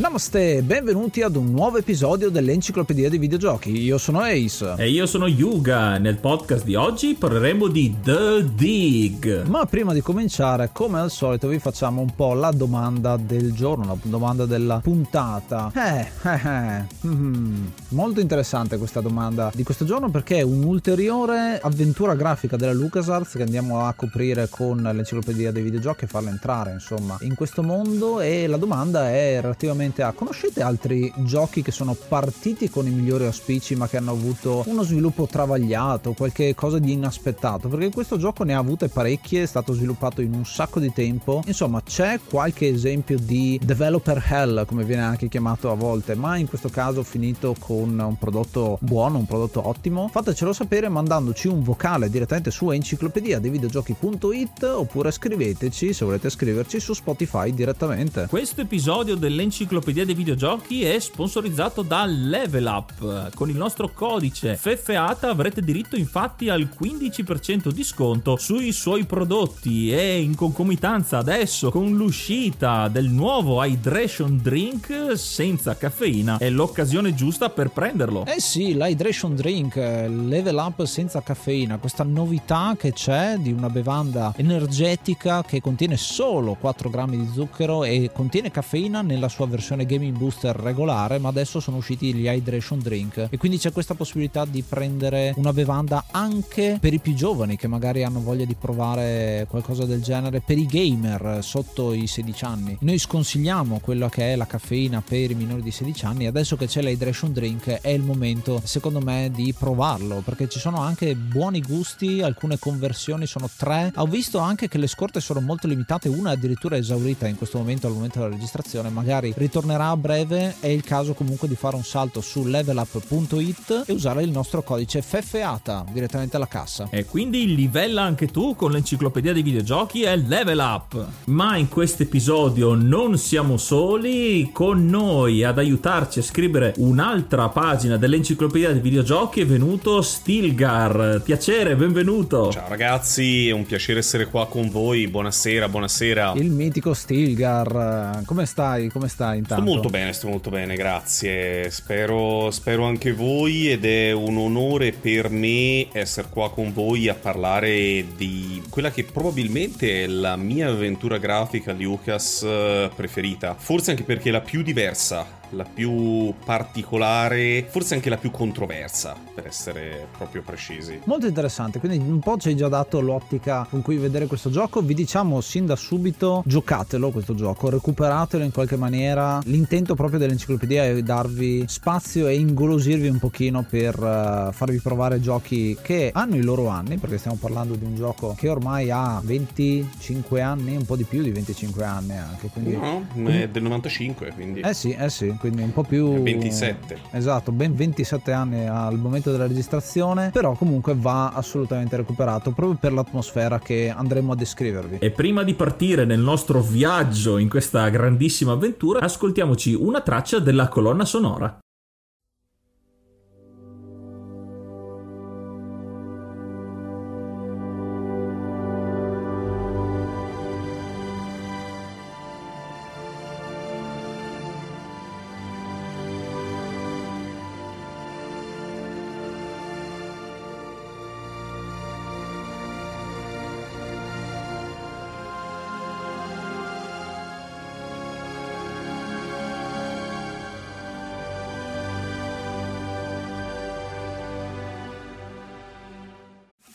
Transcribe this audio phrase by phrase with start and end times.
[0.00, 3.82] Namaste, benvenuti ad un nuovo episodio dell'Enciclopedia dei Videogiochi.
[3.82, 4.76] Io sono Ace.
[4.78, 5.98] E io sono Yuga.
[5.98, 9.42] Nel podcast di oggi parleremo di The Dig.
[9.42, 13.84] Ma prima di cominciare, come al solito, vi facciamo un po' la domanda del giorno,
[13.84, 15.70] la domanda della puntata.
[15.74, 16.84] Eh, eh, eh.
[17.06, 23.34] Mm, molto interessante questa domanda di questo giorno perché è un'ulteriore avventura grafica della LucasArts
[23.36, 28.20] che andiamo a coprire con l'Enciclopedia dei Videogiochi e farla entrare, insomma, in questo mondo
[28.20, 33.24] e la domanda è relativamente a conoscete altri giochi che sono partiti con i migliori
[33.24, 37.68] auspici ma che hanno avuto uno sviluppo travagliato, qualche cosa di inaspettato?
[37.68, 41.42] Perché questo gioco ne ha avute parecchie, è stato sviluppato in un sacco di tempo.
[41.46, 46.48] Insomma, c'è qualche esempio di developer hell, come viene anche chiamato a volte, ma in
[46.48, 50.08] questo caso finito con un prodotto buono, un prodotto ottimo.
[50.08, 56.78] Fatecelo sapere mandandoci un vocale direttamente su enciclopedia dei videogiochi.it oppure scriveteci se volete scriverci
[56.78, 58.26] su Spotify direttamente.
[58.28, 63.34] Questo episodio dell'enciclopedia l'enciclopedia dei videogiochi è sponsorizzato da Level Up.
[63.34, 69.92] Con il nostro codice FFATA avrete diritto infatti al 15% di sconto sui suoi prodotti
[69.92, 77.48] e in concomitanza adesso con l'uscita del nuovo Hydration Drink senza caffeina è l'occasione giusta
[77.48, 78.26] per prenderlo.
[78.26, 84.34] Eh sì, l'Hydration Drink Level Up senza caffeina, questa novità che c'è di una bevanda
[84.36, 89.86] energetica che contiene solo 4 grammi di zucchero e contiene caffeina nella sua versione versione
[89.86, 94.44] Gaming Booster regolare, ma adesso sono usciti gli Hydration Drink e quindi c'è questa possibilità
[94.44, 99.46] di prendere una bevanda anche per i più giovani che magari hanno voglia di provare
[99.48, 102.76] qualcosa del genere, per i gamer sotto i 16 anni.
[102.80, 106.66] Noi sconsigliamo quello che è la caffeina per i minori di 16 anni, adesso che
[106.66, 111.60] c'è l'Hydration Drink è il momento secondo me di provarlo perché ci sono anche buoni
[111.60, 113.92] gusti, alcune conversioni sono tre.
[113.96, 117.86] Ho visto anche che le scorte sono molto limitate, una addirittura esaurita in questo momento
[117.86, 121.76] al momento della registrazione, magari ritornerà tornerà a breve, è il caso comunque di fare
[121.76, 126.88] un salto su levelup.it e usare il nostro codice FFATA direttamente alla cassa.
[126.90, 131.06] E quindi livella anche tu con l'enciclopedia dei videogiochi e Level Up.
[131.26, 137.98] Ma in questo episodio non siamo soli, con noi ad aiutarci a scrivere un'altra pagina
[137.98, 141.20] dell'enciclopedia dei videogiochi è venuto Stilgar.
[141.22, 142.50] Piacere, benvenuto.
[142.50, 145.06] Ciao ragazzi, è un piacere essere qua con voi.
[145.06, 146.32] Buonasera, buonasera.
[146.36, 148.88] Il mitico Stilgar, come stai?
[148.88, 149.62] Come stai intanto?
[149.62, 151.70] Sto molto bene, sto molto bene, grazie.
[151.70, 157.14] Spero, spero anche voi ed è un onore per me essere qua con voi a
[157.14, 163.54] parlare di quella che probabilmente è la mia avventura grafica Lucas eh, preferita.
[163.58, 169.16] Forse anche perché è la più diversa la più particolare, forse anche la più controversa,
[169.34, 171.00] per essere proprio precisi.
[171.04, 174.80] Molto interessante, quindi un po' ci hai già dato l'ottica con cui vedere questo gioco.
[174.80, 179.40] Vi diciamo sin da subito, giocatelo questo gioco, recuperatelo in qualche maniera.
[179.44, 185.76] L'intento proprio dell'enciclopedia è darvi spazio e ingolosirvi un pochino per uh, farvi provare giochi
[185.80, 190.40] che hanno i loro anni, perché stiamo parlando di un gioco che ormai ha 25
[190.40, 192.48] anni, un po' di più di 25 anni anche.
[192.48, 192.76] Quindi...
[192.76, 194.60] No, è del 95, quindi...
[194.60, 196.22] Eh sì, eh sì, quindi un po' più...
[196.22, 196.98] 27.
[197.12, 202.92] Esatto, ben 27 anni al momento della registrazione, però comunque va assolutamente recuperato proprio per
[202.92, 204.98] l'atmosfera che andremo a descrivervi.
[205.00, 210.68] E prima di partire nel nostro viaggio in questa grandissima avventura, ascoltiamoci una traccia della
[210.68, 211.58] colonna sonora.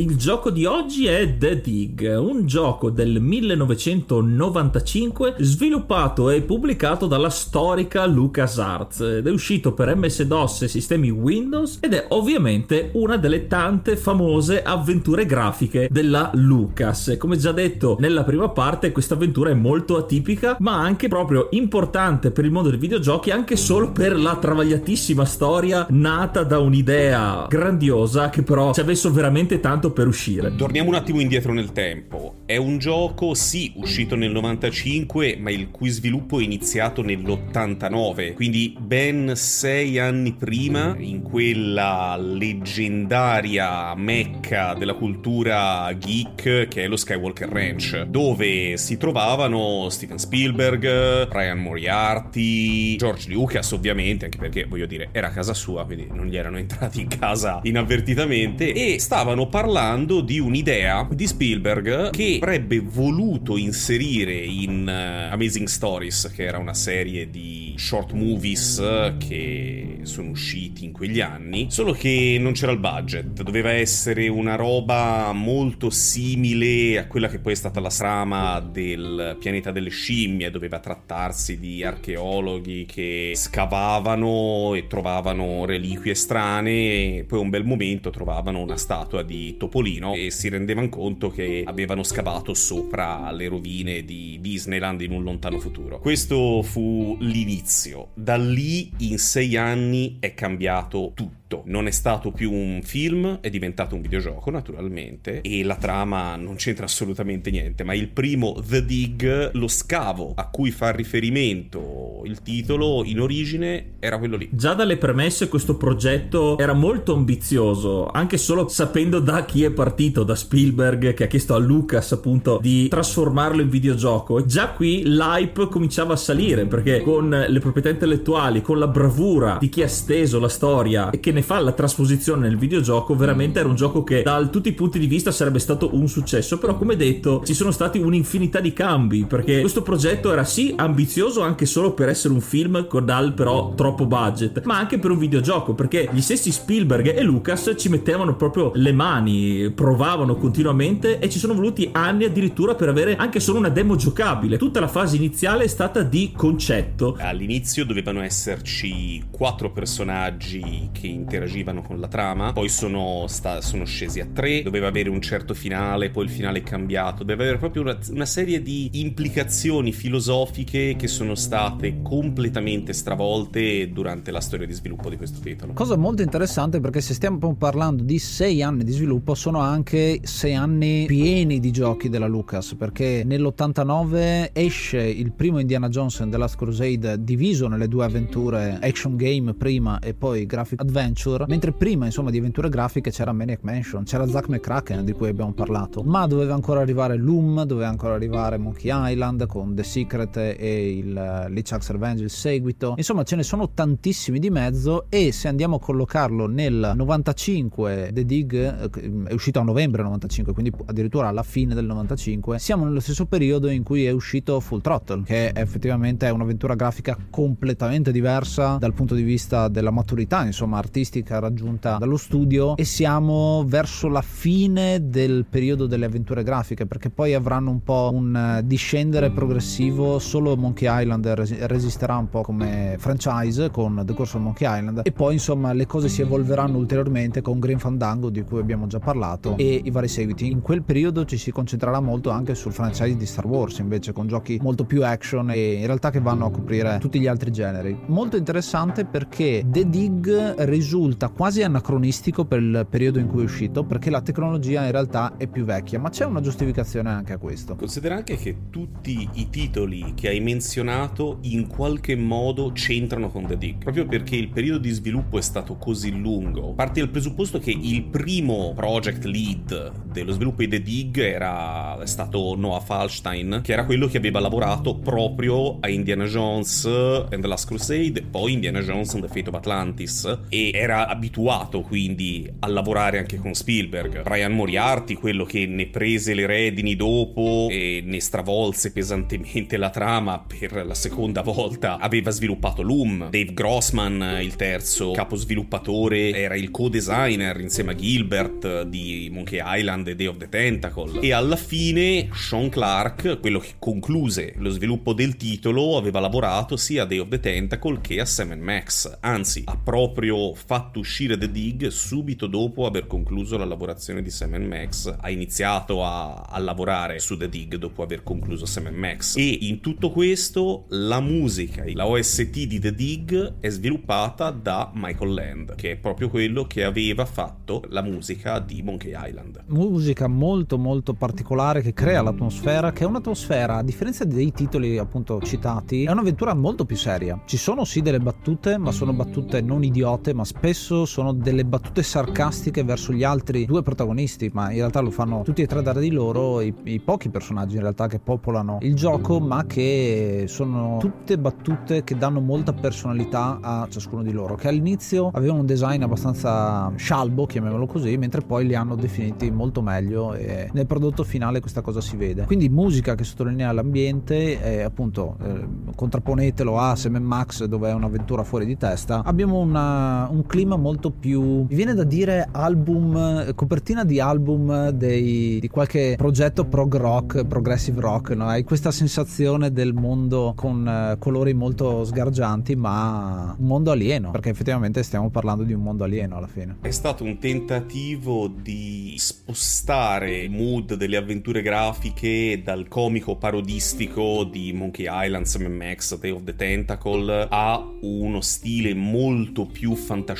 [0.00, 7.28] Il gioco di oggi è The Dig, un gioco del 1995 sviluppato e pubblicato dalla
[7.28, 13.46] storica LucasArts ed è uscito per MS-DOS e sistemi Windows ed è ovviamente una delle
[13.46, 17.16] tante famose avventure grafiche della Lucas.
[17.18, 22.30] Come già detto nella prima parte, questa avventura è molto atipica, ma anche proprio importante
[22.30, 28.30] per il mondo dei videogiochi, anche solo per la travagliatissima storia nata da un'idea grandiosa
[28.30, 30.54] che però ci ha messo veramente tanto per uscire.
[30.54, 32.42] Torniamo un attimo indietro nel tempo.
[32.46, 38.76] È un gioco, sì, uscito nel 95, ma il cui sviluppo è iniziato nell'89, quindi
[38.78, 47.48] ben sei anni prima, in quella leggendaria mecca della cultura geek che è lo Skywalker
[47.48, 55.08] Ranch, dove si trovavano Steven Spielberg, Ryan Moriarty, George Lucas ovviamente, anche perché voglio dire
[55.12, 60.20] era casa sua, quindi non gli erano entrati in casa inavvertitamente, e stavano parlando parlando
[60.20, 66.74] di un'idea di Spielberg che avrebbe voluto inserire in uh, Amazing Stories, che era una
[66.74, 68.82] serie di short movies
[69.24, 74.56] che sono usciti in quegli anni, solo che non c'era il budget, doveva essere una
[74.56, 80.50] roba molto simile a quella che poi è stata la trama del pianeta delle scimmie,
[80.50, 88.10] doveva trattarsi di archeologhi che scavavano e trovavano reliquie strane e poi un bel momento
[88.10, 94.06] trovavano una statua di Topolino e si rendevano conto che avevano scavato sopra le rovine
[94.06, 95.98] di Disneyland in un lontano futuro.
[95.98, 98.08] Questo fu l'inizio.
[98.14, 101.62] Da lì in sei anni è cambiato tutto tutto.
[101.66, 106.54] Non è stato più un film, è diventato un videogioco naturalmente e la trama non
[106.54, 112.42] c'entra assolutamente niente, ma il primo The Dig, lo scavo a cui fa riferimento il
[112.42, 114.48] titolo in origine era quello lì.
[114.52, 120.22] Già dalle premesse questo progetto era molto ambizioso, anche solo sapendo da chi è partito,
[120.22, 124.44] da Spielberg che ha chiesto a Lucas appunto di trasformarlo in videogioco.
[124.44, 129.68] Già qui l'hype cominciava a salire perché con le proprietà intellettuali, con la bravura di
[129.68, 133.58] chi ha steso la storia e che ne ne fa la trasposizione nel videogioco, veramente
[133.58, 136.76] era un gioco che da tutti i punti di vista sarebbe stato un successo, però
[136.76, 141.66] come detto ci sono stati un'infinità di cambi, perché questo progetto era sì ambizioso anche
[141.66, 145.74] solo per essere un film con dal però troppo budget, ma anche per un videogioco,
[145.74, 151.38] perché gli stessi Spielberg e Lucas ci mettevano proprio le mani, provavano continuamente e ci
[151.38, 154.58] sono voluti anni addirittura per avere anche solo una demo giocabile.
[154.58, 157.16] Tutta la fase iniziale è stata di concetto.
[157.18, 164.18] All'inizio dovevano esserci quattro personaggi che interagivano con la trama, poi sono, sta, sono scesi
[164.18, 167.82] a tre, doveva avere un certo finale, poi il finale è cambiato, doveva avere proprio
[167.82, 174.72] una, una serie di implicazioni filosofiche che sono state completamente stravolte durante la storia di
[174.72, 175.72] sviluppo di questo titolo.
[175.72, 180.54] Cosa molto interessante perché se stiamo parlando di sei anni di sviluppo sono anche sei
[180.54, 186.38] anni pieni di giochi della Lucas perché nell'89 esce il primo Indiana Jones and The
[186.38, 191.72] Last Crusade diviso nelle due avventure action game prima e poi graphic adventure adventure, mentre
[191.72, 196.02] prima insomma di avventure grafiche c'era Maniac Mansion, c'era Zack McCracken di cui abbiamo parlato,
[196.02, 201.46] ma doveva ancora arrivare Loom, doveva ancora arrivare Monkey Island con The Secret e il
[201.46, 205.76] uh, Leech Revenge, il seguito, insomma ce ne sono tantissimi di mezzo e se andiamo
[205.76, 211.42] a collocarlo nel 95 The Dig eh, è uscito a novembre 95, quindi addirittura alla
[211.42, 216.26] fine del 95, siamo nello stesso periodo in cui è uscito Full Throttle, che effettivamente
[216.26, 221.96] è un'avventura grafica completamente diversa dal punto di vista della maturità, insomma, artistica artistica raggiunta
[221.98, 227.70] dallo studio e siamo verso la fine del periodo delle avventure grafiche perché poi avranno
[227.70, 230.20] un po' un eh, discendere progressivo.
[230.20, 235.00] Solo Monkey Island resisterà un po' come franchise con The Course of Monkey Island.
[235.02, 239.00] E poi insomma le cose si evolveranno ulteriormente con Green Fandango di cui abbiamo già
[239.00, 240.48] parlato e i vari seguiti.
[240.50, 244.28] In quel periodo ci si concentrerà molto anche sul franchise di Star Wars invece con
[244.28, 247.98] giochi molto più action e in realtà che vanno a coprire tutti gli altri generi.
[248.06, 253.44] Molto interessante perché The Dig risulta risulta quasi anacronistico per il periodo in cui è
[253.44, 257.38] uscito perché la tecnologia in realtà è più vecchia, ma c'è una giustificazione anche a
[257.38, 257.76] questo.
[257.76, 263.56] Considera anche che tutti i titoli che hai menzionato in qualche modo c'entrano con The
[263.56, 266.72] Dig, proprio perché il periodo di sviluppo è stato così lungo.
[266.72, 272.56] Parte dal presupposto che il primo project lead dello sviluppo di The Dig era stato
[272.56, 277.68] Noah Falstein, che era quello che aveva lavorato proprio a Indiana Jones and the Last
[277.68, 283.18] Crusade, poi Indiana Jones and the Fate of Atlantis, e era abituato quindi a lavorare
[283.18, 284.22] anche con Spielberg.
[284.22, 290.38] Brian Moriarty, quello che ne prese le redini dopo e ne stravolse pesantemente la trama
[290.40, 293.28] per la seconda volta, aveva sviluppato Loom.
[293.28, 300.08] Dave Grossman, il terzo capo sviluppatore, era il co-designer insieme a Gilbert di Monkey Island
[300.08, 301.20] e Day of the Tentacle.
[301.20, 307.02] E alla fine Sean Clark, quello che concluse lo sviluppo del titolo, aveva lavorato sia
[307.02, 309.18] a Day of the Tentacle che a Sam Max.
[309.20, 314.54] Anzi, ha proprio fatto uscire The Dig subito dopo aver concluso la lavorazione di Sam
[314.54, 315.12] Max.
[315.18, 319.36] Ha iniziato a, a lavorare su The Dig dopo aver concluso Sam Max.
[319.36, 325.34] E in tutto questo la musica, la OST di The Dig è sviluppata da Michael
[325.34, 329.64] Land, che è proprio quello che aveva fatto la musica di Monkey Island.
[329.70, 335.40] Musica molto molto particolare che crea l'atmosfera, che è un'atmosfera, a differenza dei titoli appunto
[335.42, 337.42] citati, è un'avventura molto più seria.
[337.44, 340.58] Ci sono sì delle battute, ma sono battute non idiote, ma spesso
[341.04, 345.62] sono delle battute sarcastiche verso gli altri due protagonisti, ma in realtà lo fanno tutti
[345.62, 349.40] e tre da di loro, i, i pochi personaggi in realtà che popolano il gioco,
[349.40, 355.30] ma che sono tutte battute che danno molta personalità a ciascuno di loro, che all'inizio
[355.32, 360.68] avevano un design abbastanza scialbo, chiamiamolo così, mentre poi li hanno definiti molto meglio e
[360.72, 362.44] nel prodotto finale questa cosa si vede.
[362.44, 368.44] Quindi musica che sottolinea l'ambiente, e appunto eh, contrapponetelo a Sam Max dove è un'avventura
[368.44, 374.04] fuori di testa, abbiamo una, un clima molto più, mi viene da dire album, copertina
[374.04, 378.48] di album dei, di qualche progetto prog rock, progressive rock, no?
[378.48, 384.50] hai questa sensazione del mondo con eh, colori molto sgargianti ma un mondo alieno, perché
[384.50, 386.78] effettivamente stiamo parlando di un mondo alieno alla fine.
[386.80, 394.72] È stato un tentativo di spostare il mood delle avventure grafiche dal comico parodistico di
[394.72, 400.38] Monkey Island, Sam Max, Day of the Tentacle a uno stile molto più fantascientifico,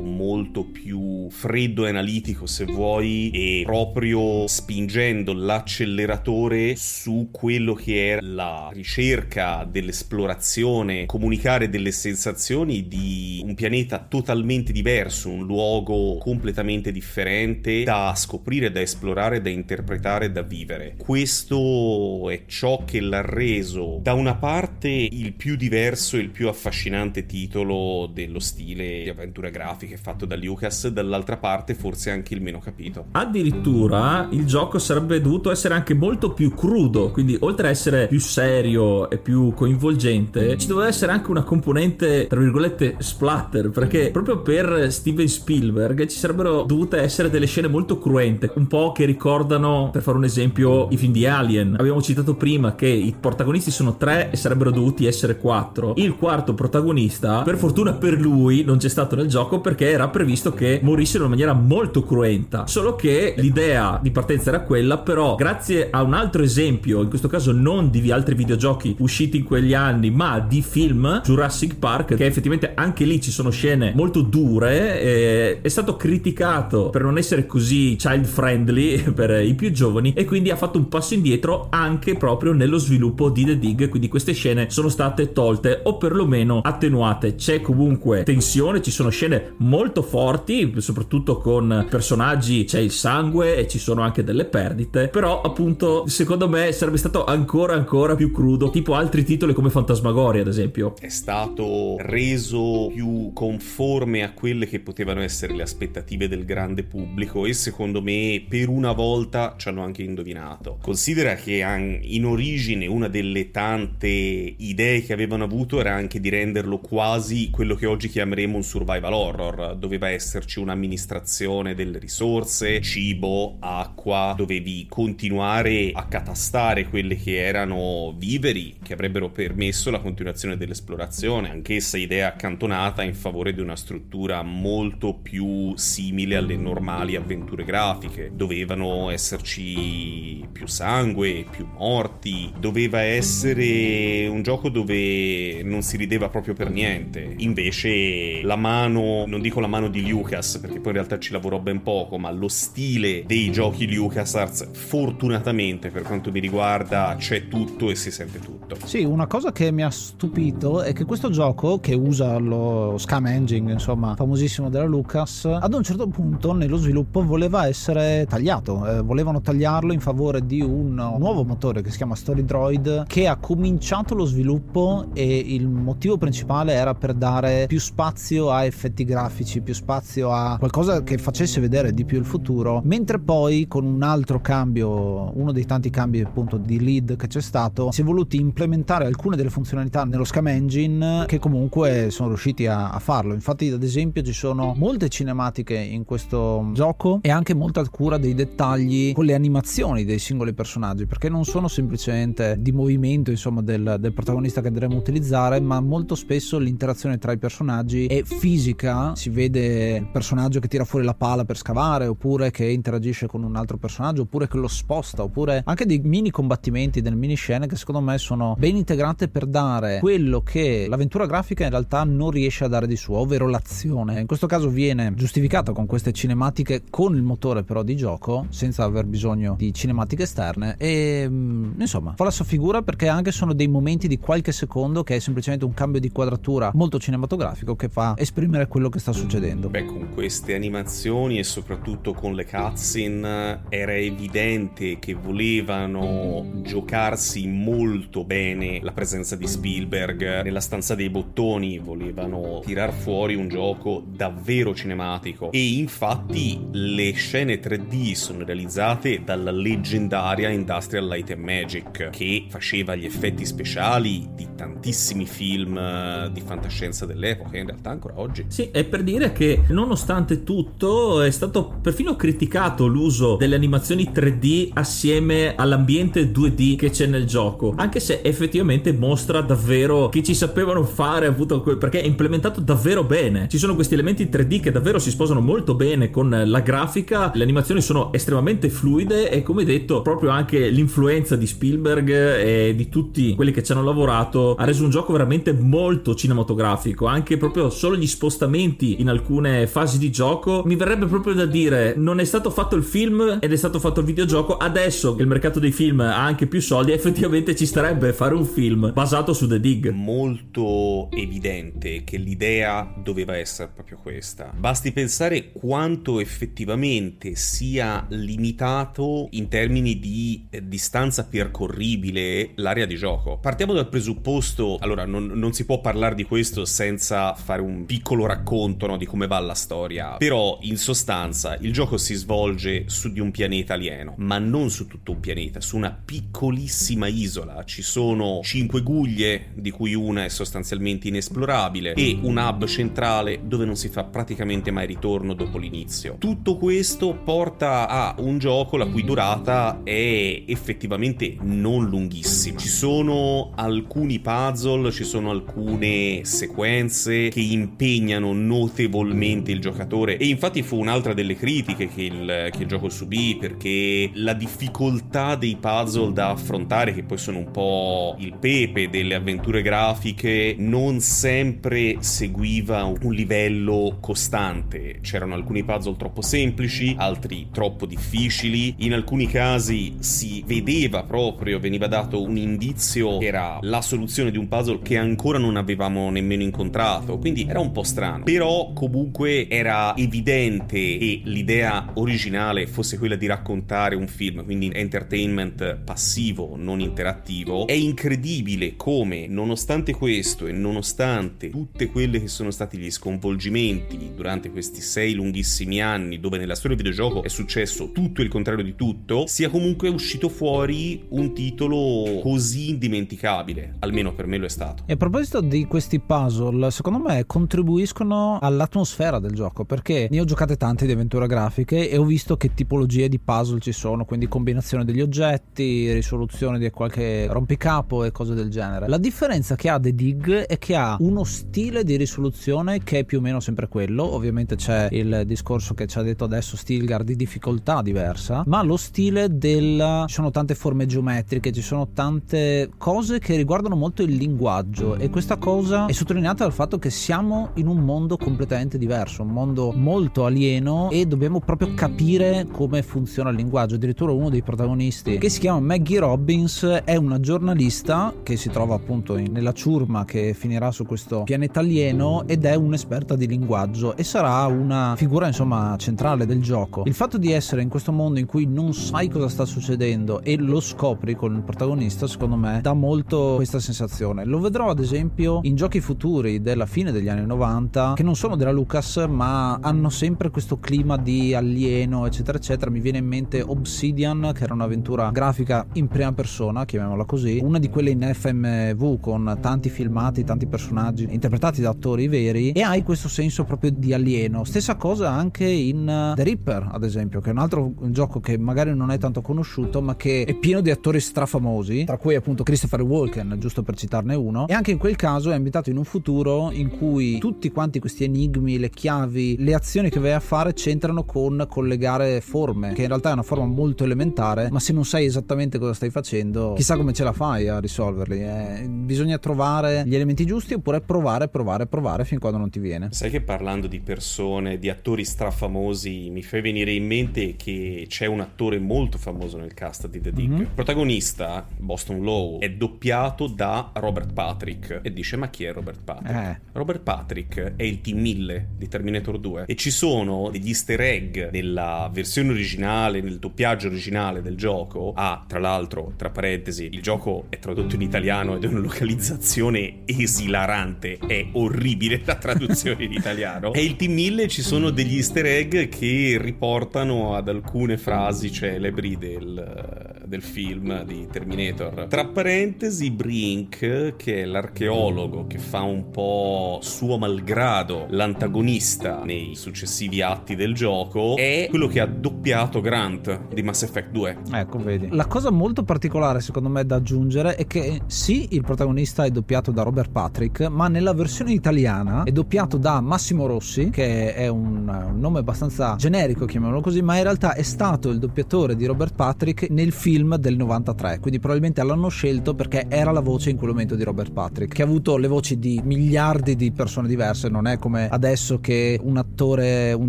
[0.00, 8.20] molto più freddo e analitico se vuoi e proprio spingendo l'acceleratore su quello che era
[8.22, 17.84] la ricerca dell'esplorazione, comunicare delle sensazioni di un pianeta totalmente diverso, un luogo completamente differente
[17.84, 20.94] da scoprire, da esplorare, da interpretare, da vivere.
[20.96, 26.48] Questo è ciò che l'ha reso da una parte il più diverso e il più
[26.48, 32.42] affascinante titolo dello stile di avventure grafiche fatto da Lucas, dall'altra parte forse anche il
[32.42, 33.06] meno capito.
[33.12, 38.20] Addirittura il gioco sarebbe dovuto essere anche molto più crudo, quindi oltre a essere più
[38.20, 44.40] serio e più coinvolgente, ci doveva essere anche una componente, tra virgolette, splatter, perché proprio
[44.40, 49.90] per Steven Spielberg ci sarebbero dovute essere delle scene molto cruente, un po' che ricordano,
[49.92, 51.76] per fare un esempio, i film di Alien.
[51.78, 55.94] Abbiamo citato prima che i protagonisti sono tre e sarebbero dovuti essere quattro.
[55.96, 60.52] Il quarto protagonista, per fortuna per lui, non c'è stato nel gioco perché era previsto
[60.52, 62.66] che morisse in maniera molto cruenta.
[62.66, 67.28] Solo che l'idea di partenza era quella, però grazie a un altro esempio, in questo
[67.28, 72.26] caso non di altri videogiochi usciti in quegli anni, ma di film, Jurassic Park, che
[72.26, 77.96] effettivamente anche lì ci sono scene molto dure, è stato criticato per non essere così
[77.98, 82.52] child friendly per i più giovani e quindi ha fatto un passo indietro anche proprio
[82.52, 87.34] nello sviluppo di The Dig, quindi queste scene sono state tolte o perlomeno attenuate.
[87.34, 93.68] C'è comunque tensione, ci sono scene molto forti, soprattutto con personaggi, c'è il sangue e
[93.68, 98.70] ci sono anche delle perdite, però appunto secondo me sarebbe stato ancora ancora più crudo,
[98.70, 100.94] tipo altri titoli come Fantasmagoria ad esempio.
[100.98, 107.44] È stato reso più conforme a quelle che potevano essere le aspettative del grande pubblico
[107.46, 110.78] e secondo me per una volta ci hanno anche indovinato.
[110.80, 111.64] Considera che
[112.02, 117.74] in origine una delle tante idee che avevano avuto era anche di renderlo quasi quello
[117.74, 119.76] che oggi chiameremo un survival horror.
[119.76, 128.76] Doveva esserci un'amministrazione delle risorse, cibo, acqua, dovevi continuare a catastare quelle che erano viveri
[128.82, 135.14] che avrebbero permesso la continuazione dell'esplorazione, anch'essa idea accantonata in favore di una struttura molto
[135.14, 138.30] più simile alle normali avventure grafiche.
[138.32, 146.54] Dovevano esserci più sangue, più morti, doveva essere un gioco dove non si rideva proprio
[146.54, 147.34] per niente.
[147.38, 151.58] Invece la mano, non dico la mano di Lucas, perché poi in realtà ci lavorò
[151.58, 157.90] ben poco, ma lo stile dei giochi LucasArts, fortunatamente per quanto mi riguarda, c'è tutto
[157.90, 158.76] e si sente tutto.
[158.84, 163.26] Sì, una cosa che mi ha stupito è che questo gioco, che usa lo Scam
[163.26, 168.86] Engine, insomma, famosissimo della Lucas, ad un certo punto nello sviluppo voleva essere tagliato.
[168.86, 173.26] Eh, volevano tagliarlo in favore di un nuovo motore che si chiama Story Droid, che
[173.26, 179.04] ha cominciato lo sviluppo e il motivo principale era per dare più spazio a effetti
[179.04, 183.84] grafici, più spazio a qualcosa che facesse vedere di più il futuro, mentre poi con
[183.84, 188.04] un altro cambio, uno dei tanti cambi appunto di lead che c'è stato, si è
[188.04, 193.34] voluti implementare alcune delle funzionalità nello Scam Engine che comunque sono riusciti a, a farlo.
[193.34, 198.34] Infatti ad esempio ci sono molte cinematiche in questo gioco e anche molta cura dei
[198.34, 203.96] dettagli con le animazioni dei singoli personaggi, perché non sono semplicemente di movimento insomma del,
[203.98, 209.30] del protagonista che dovremmo utilizzare, ma molto spesso l'interazione tra i personaggi è fisica, si
[209.30, 213.56] vede il personaggio che tira fuori la pala per scavare, oppure che interagisce con un
[213.56, 217.76] altro personaggio, oppure che lo sposta, oppure anche dei mini combattimenti, delle mini scene che
[217.76, 222.64] secondo me sono ben integrate per dare quello che l'avventura grafica in realtà non riesce
[222.64, 224.20] a dare di suo, ovvero l'azione.
[224.20, 228.84] In questo caso viene giustificata con queste cinematiche con il motore però di gioco, senza
[228.84, 233.52] aver bisogno di cinematiche esterne e mm, insomma fa la sua figura perché anche sono
[233.52, 237.88] dei momenti di qualche secondo che è semplicemente un cambio di quadratura molto cinematografico che
[237.88, 239.68] fa esprimere quello che sta succedendo.
[239.68, 248.24] Beh, con queste animazioni e soprattutto con le cutscene era evidente che volevano giocarsi molto
[248.24, 254.74] bene la presenza di Spielberg nella stanza dei bottoni, volevano tirar fuori un gioco davvero
[254.74, 262.46] cinematico e infatti le scene 3D sono realizzate dalla leggendaria Industrial Light and Magic che
[262.48, 268.44] faceva gli effetti speciali di tantissimi film eh, di fantascienza dell'epoca, in realtà ancora oggi.
[268.46, 274.70] Sì, è per dire che nonostante tutto è stato perfino criticato l'uso delle animazioni 3D
[274.74, 280.84] assieme all'ambiente 2D che c'è nel gioco, anche se effettivamente mostra davvero che ci sapevano
[280.84, 283.48] fare, perché è implementato davvero bene.
[283.48, 287.42] Ci sono questi elementi 3D che davvero si sposano molto bene con la grafica, le
[287.42, 293.34] animazioni sono estremamente fluide e come detto proprio anche l'influenza di Spielberg e di tutti
[293.34, 297.96] quelli che ci hanno lavorato ha reso un gioco veramente molto cinematografico, anche proprio solo
[297.96, 300.62] gli spostamenti in alcune fasi di gioco.
[300.64, 304.00] Mi verrebbe proprio da dire non è stato fatto il film ed è stato fatto
[304.00, 308.12] il videogioco, adesso che il mercato dei film ha anche più soldi, effettivamente ci starebbe
[308.12, 309.90] fare un film basato su The Dig.
[309.90, 314.52] Molto evidente che l'idea doveva essere proprio questa.
[314.56, 323.38] Basti pensare quanto effettivamente sia limitato in termini di distanza percorribile l'area di gioco.
[323.38, 324.41] Partiamo dal presupposto,
[324.80, 329.06] allora non, non si può parlare di questo senza fare un piccolo racconto no, di
[329.06, 333.74] come va la storia, però in sostanza il gioco si svolge su di un pianeta
[333.74, 337.64] alieno, ma non su tutto un pianeta, su una piccolissima isola.
[337.64, 343.64] Ci sono cinque guglie, di cui una è sostanzialmente inesplorabile, e un hub centrale dove
[343.64, 346.16] non si fa praticamente mai ritorno dopo l'inizio.
[346.18, 352.58] Tutto questo porta a un gioco la cui durata è effettivamente non lunghissima.
[352.58, 360.62] Ci sono alcuni puzzle, ci sono alcune sequenze che impegnano notevolmente il giocatore e infatti
[360.62, 366.14] fu un'altra delle critiche che il, che il gioco subì perché la difficoltà dei puzzle
[366.14, 372.84] da affrontare, che poi sono un po' il pepe delle avventure grafiche, non sempre seguiva
[372.84, 375.00] un livello costante.
[375.02, 378.76] C'erano alcuni puzzle troppo semplici, altri troppo difficili.
[378.78, 384.36] In alcuni casi si vedeva proprio, veniva dato un indizio che era la soluzione di
[384.36, 387.18] un puzzle che ancora non avevamo nemmeno incontrato.
[387.18, 388.24] Quindi era un po' strano.
[388.24, 395.76] Però comunque era evidente che l'idea originale fosse quella di raccontare un film, quindi entertainment
[395.76, 397.66] passivo, non interattivo.
[397.66, 404.50] È incredibile come, nonostante questo e nonostante tutte quelle che sono stati gli sconvolgimenti durante
[404.50, 408.74] questi sei lunghissimi anni, dove nella storia del videogioco è successo tutto il contrario di
[408.74, 413.76] tutto, sia comunque uscito fuori un titolo così indimenticabile.
[413.80, 414.82] Almeno per me lo è stato.
[414.86, 420.24] E a proposito di questi puzzle, secondo me contribuiscono all'atmosfera del gioco, perché ne ho
[420.24, 424.26] giocate tante di avventure grafiche e ho visto che tipologie di puzzle ci sono, quindi
[424.26, 428.88] combinazione degli oggetti, risoluzione di qualche rompicapo e cose del genere.
[428.88, 433.04] La differenza che ha The Dig è che ha uno stile di risoluzione che è
[433.04, 437.04] più o meno sempre quello, ovviamente c'è il discorso che ci ha detto adesso Stilgar
[437.04, 442.70] di difficoltà diversa, ma lo stile del ci sono tante forme geometriche, ci sono tante
[442.78, 446.88] cose che riguardano molto molto il linguaggio e questa cosa è sottolineata dal fatto che
[446.88, 452.82] siamo in un mondo completamente diverso, un mondo molto alieno e dobbiamo proprio capire come
[452.82, 453.74] funziona il linguaggio.
[453.74, 458.74] Addirittura uno dei protagonisti, che si chiama Maggie Robbins, è una giornalista che si trova
[458.74, 464.04] appunto nella ciurma che finirà su questo pianeta alieno ed è un'esperta di linguaggio e
[464.04, 466.84] sarà una figura insomma centrale del gioco.
[466.86, 470.38] Il fatto di essere in questo mondo in cui non sai cosa sta succedendo e
[470.38, 473.80] lo scopri con il protagonista, secondo me, dà molto questa sensazione.
[474.24, 478.36] Lo vedrò ad esempio in giochi futuri della fine degli anni 90 che non sono
[478.36, 482.70] della Lucas ma hanno sempre questo clima di alieno eccetera eccetera.
[482.70, 487.58] Mi viene in mente Obsidian che era un'avventura grafica in prima persona, chiamiamola così, una
[487.58, 492.82] di quelle in FMV con tanti filmati, tanti personaggi interpretati da attori veri e hai
[492.82, 494.44] questo senso proprio di alieno.
[494.44, 498.74] Stessa cosa anche in The Ripper ad esempio, che è un altro gioco che magari
[498.74, 502.82] non è tanto conosciuto ma che è pieno di attori strafamosi, tra cui appunto Christopher
[502.82, 506.50] Walken, giusto per citarne uno, e anche in quel caso è ambientato in un futuro
[506.52, 511.04] in cui tutti quanti questi enigmi, le chiavi, le azioni che vai a fare c'entrano
[511.04, 515.04] con collegare forme, che in realtà è una forma molto elementare, ma se non sai
[515.04, 518.20] esattamente cosa stai facendo, chissà come ce la fai a risolverli.
[518.22, 522.88] Eh, bisogna trovare gli elementi giusti oppure provare, provare, provare fin quando non ti viene.
[522.90, 528.06] Sai che parlando di persone, di attori strafamosi, mi fai venire in mente che c'è
[528.06, 530.28] un attore molto famoso nel cast di The Dig.
[530.28, 530.40] Mm-hmm.
[530.40, 534.80] Il protagonista, Boston Low, è doppiato da Robert Patrick.
[534.82, 536.14] E dice: Ma chi è Robert Patrick?
[536.14, 536.40] Eh.
[536.52, 539.44] Robert Patrick è il Team 1000 di Terminator 2.
[539.46, 544.92] E ci sono degli easter egg nella versione originale, nel doppiaggio originale del gioco.
[544.94, 549.80] Ah, tra l'altro, tra parentesi, il gioco è tradotto in italiano ed è una localizzazione
[549.84, 550.98] esilarante.
[550.98, 553.52] È orribile la traduzione in italiano.
[553.52, 558.96] E il Team 1000 ci sono degli easter egg che riportano ad alcune frasi celebri
[558.96, 561.86] del, del film di Terminator.
[561.88, 570.02] Tra parentesi, Brink, che è l'archeologo che fa un po' suo malgrado l'antagonista nei successivi
[570.02, 574.18] atti del gioco, è quello che ha doppiato Grant di Mass Effect 2.
[574.32, 574.88] Ecco, vedi.
[574.90, 579.50] La cosa molto particolare, secondo me, da aggiungere è che sì, il protagonista è doppiato
[579.50, 584.68] da Robert Patrick, ma nella versione italiana è doppiato da Massimo Rossi, che è un,
[584.68, 588.94] un nome abbastanza generico, chiamiamolo così, ma in realtà è stato il doppiatore di Robert
[588.94, 593.50] Patrick nel film del 93, quindi probabilmente l'hanno scelto perché era la voce in quel
[593.50, 597.46] momento di Robert Patrick, che ha avuto le voci di miliardi di persone diverse, non
[597.46, 599.88] è come adesso che un attore, un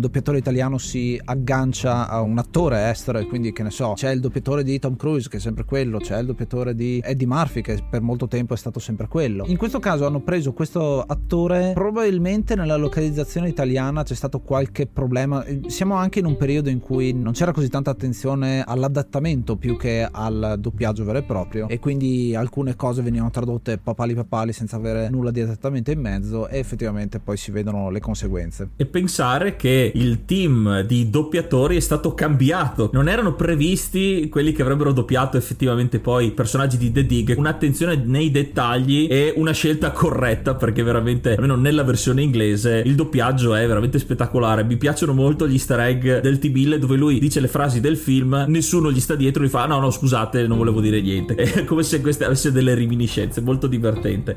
[0.00, 4.20] doppiatore italiano si aggancia a un attore estero e quindi che ne so, c'è il
[4.20, 7.82] doppiatore di Tom Cruise che è sempre quello, c'è il doppiatore di Eddie Murphy che
[7.88, 9.44] per molto tempo è stato sempre quello.
[9.46, 15.44] In questo caso hanno preso questo attore, probabilmente nella localizzazione italiana c'è stato qualche problema,
[15.66, 20.03] siamo anche in un periodo in cui non c'era così tanta attenzione all'adattamento più che
[20.10, 25.08] al doppiaggio vero e proprio e quindi alcune cose venivano tradotte papali papali senza avere
[25.10, 28.70] nulla di adattamento in mezzo e effettivamente poi si vedono le conseguenze.
[28.76, 34.62] E pensare che il team di doppiatori è stato cambiato, non erano previsti quelli che
[34.62, 39.90] avrebbero doppiato effettivamente poi i personaggi di The Dig, un'attenzione nei dettagli e una scelta
[39.90, 44.64] corretta perché veramente, almeno nella versione inglese, il doppiaggio è veramente spettacolare.
[44.64, 48.44] Mi piacciono molto gli easter egg del T-Bill dove lui dice le frasi del film,
[48.48, 51.34] nessuno gli sta dietro gli fa no no scusate non volevo dire niente.
[51.34, 54.36] È come se queste avesse delle reminiscenze, molto divertente.